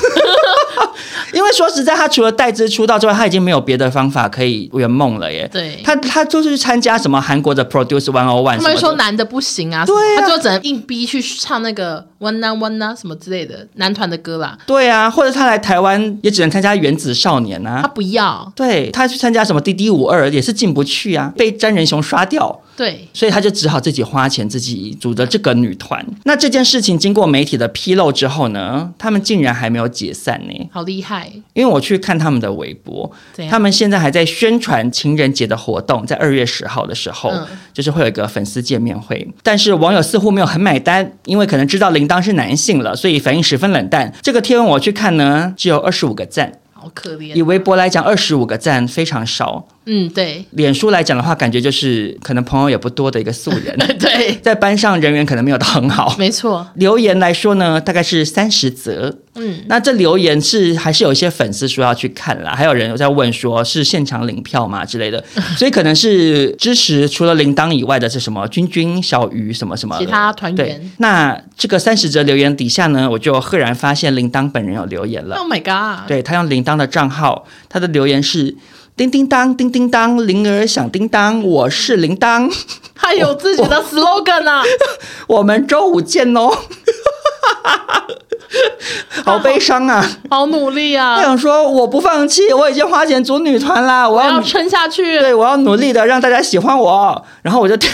[1.34, 5.50] 因为说实在，他除了带资出道之外，他已经没有别的方法可以圆梦了耶。
[5.52, 14.58] 对，他他就是去参加什么韩国的 Produce One O One，他们说男的不行啊，对啊，他就只能硬逼去唱那个 One Night One Night 什么之类的男团的歌啦。
[14.66, 18.52] 对啊，或者他来台湾也只能参加原子少年啊，他不要。
[18.56, 22.62] 对，他去参加什么 DD 五二也是进不去啊，被詹仁雄刷掉。
[22.76, 26.06] 对，所以他就只好自己花钱自己组的这个女团。
[26.24, 31.32] 那这件事情经过媒体的披露之后呢，他们竟然还没有解散呢，好厉害！
[31.54, 33.10] 因为我去看他们的微博，
[33.50, 39.26] 他们现在还在宣传情人节的活动，在二月十号的时候，嗯、就是会有一个粉丝见面会。
[39.42, 44.14] 但是网友似乎没有很买单，因为可能知道铃铛是男性了，所以反应十分冷淡。
[44.22, 46.52] 这个贴文我去看呢，只有二十五个赞。
[46.74, 47.34] 好可怜。
[47.34, 49.66] 以微博来讲，二十五个赞非常少。
[49.86, 50.44] 嗯，对。
[50.52, 53.78] 脸书来讲的话，感觉就是可能朋友也不多的一个素人。
[54.00, 56.16] 对，在班上人缘可能没有到很好。
[56.18, 56.68] 没错。
[56.76, 59.16] 留言来说呢，大概是三十则。
[59.36, 65.24] 嗯，那这留言是还是有一些粉丝说要去看啦，还有人有在问说是现场领票吗之类的，
[65.58, 70.90] 所以可能是支持除了铃铛以外的是什么君君、小鱼什么什么其他团员。
[71.00, 75.36] 那这个三十则留言底下呢，我就赫然发现铃铛本人有留言了。
[75.36, 76.08] Oh my god！
[76.08, 78.56] 对，他用铃铛的账号，他的留言是。
[78.98, 82.50] 叮叮当，叮叮当，铃儿响叮当，我是铃铛，
[82.96, 84.64] 他有自己的 slogan 啊！
[85.28, 86.50] 我们周五见哦。
[89.26, 90.06] 好悲伤啊！
[90.30, 91.18] 好努力啊！
[91.18, 95.20] 他想说我不放弃，我已经花钱组女团啦，我要撑下去。
[95.20, 97.26] 对，我要努力的让大家喜欢我。
[97.42, 97.92] 然后我就 点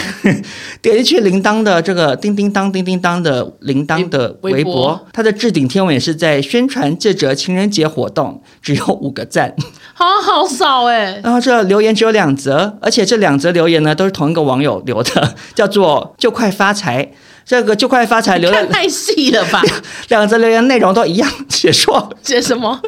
[0.82, 9.54] 点进去铃铛的这个叮叮当叮叮当的铃铛的微博，他的置顶贴文也是在宣传这则情人节活动，只有五个赞，
[9.94, 11.20] 好 好少哎。
[11.24, 17.10] 然后这留言只有两则，而且这两则留言呢都是同一个网友留的，叫做就快发财。
[17.44, 19.62] 这个就快发财，留言太细了吧？
[20.08, 22.80] 两则留言内容都一样，写说写什么？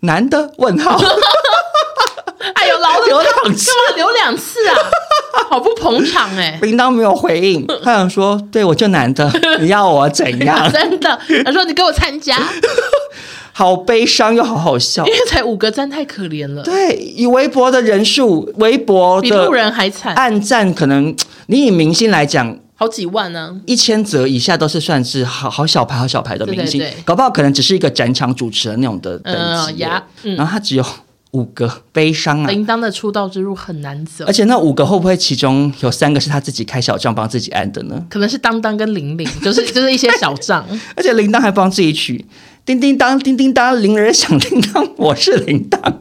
[0.00, 0.52] 男的？
[0.58, 0.98] 问号？
[2.54, 4.76] 哎呦，老留两次，干嘛留两次啊？
[5.48, 6.58] 好不捧场哎！
[6.62, 9.30] 铃铛没有回应，他想说：“对我就男的，
[9.60, 12.36] 你要我怎样？”真的，他说：“你给我参加。”
[13.56, 16.62] 好悲伤又好好笑，因为才五个赞，太可怜了。
[16.62, 21.14] 对，以微博的人数，微博比路人还惨，按赞可能
[21.46, 22.58] 你以明星来讲。
[22.76, 29.34] 好几万呢，一千折以下都是算是好好小牌、好小牌的明星，对对对，搞不好可能只是一个展场主持人那种的等
[29.68, 29.82] 级。
[30.34, 30.84] 然后他只有
[31.30, 32.50] 五个，悲伤啊！
[32.50, 38.04] 铃铛的出道之路很难走，而且那五个会不会其中有三个是他自己开小账帮自己按的呢？
[38.10, 40.66] 可能是当当跟铃铃， 就是就是一些小账，
[40.96, 42.24] 而且铃铛还帮自己取
[42.64, 45.94] 叮叮当、叮叮当，铃儿响叮当，我是铃铛。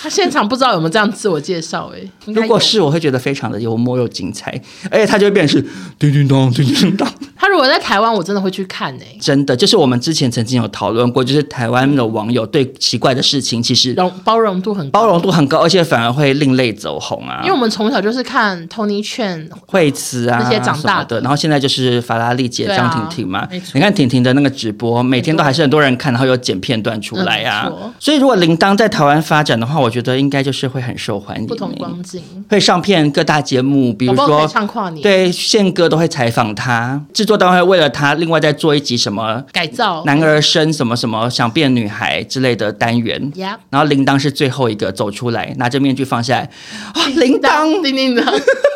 [0.00, 4.50] 他现场不知道有没有这样自我介绍 哎，如果是我会觉得非常的幽默又精彩，
[4.90, 5.68] 而且他就会变成是
[5.98, 7.12] 叮叮当叮叮当。
[7.36, 17.40] 他如果在台湾，我真的会去看哎，真的就是我们之前曾经有讨论过，就是台湾的网友对奇怪的事情其实容包容度很高，包容度很高，而且反而会另类走红啊。
[17.42, 27.70] 因为我们从小就是看 Tony Chen、惠慈啊那些长大的，然后现在就是法拉利姐张婷婷嘛，你看婷婷的那个直播，每天都还是很多人看，然后有剪片段出来啊。
[27.98, 30.68] 所以如果铃铛在台湾发展的话，我觉得应该就是。
[30.68, 32.22] 会很受欢迎，不同光景。
[32.50, 40.04] 会上片各大节目，比如说唱跨年，对宪哥都会采访他，制作单位为了他另外再做一集什么改造。
[40.04, 43.32] 男儿身什么什么想变女孩之类的单元.
[43.70, 46.50] 然后铃铛是最后一个走出来，拿着面具放下来，
[46.92, 48.26] 啊，铃铛，叮叮当，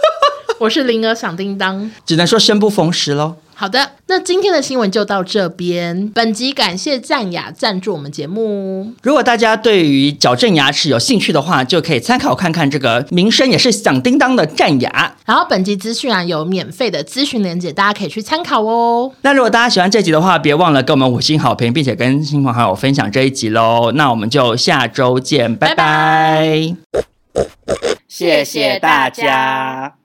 [0.60, 3.36] 我是铃儿响叮当，只能说生不逢时喽。
[3.62, 6.08] 好的，那今天的新闻就到这边。
[6.08, 8.92] 本集感谢赞雅赞助我们节目。
[9.04, 15.14] 如果大家对于矫正牙齿有兴趣的话，就可以参考看看这个名声也是响叮当的赞雅。
[15.24, 19.12] 然后本集资讯啊有免费的咨询连接，大家可以去参考哦。
[19.22, 23.92] 那如果大家喜欢这集的话，别忘了给我们五星好评，并且跟亲朋好友分享这一集喽。
[23.94, 25.76] 那我们就下周见，拜拜。
[25.76, 27.44] 拜拜。
[28.08, 30.01] 谢谢大家。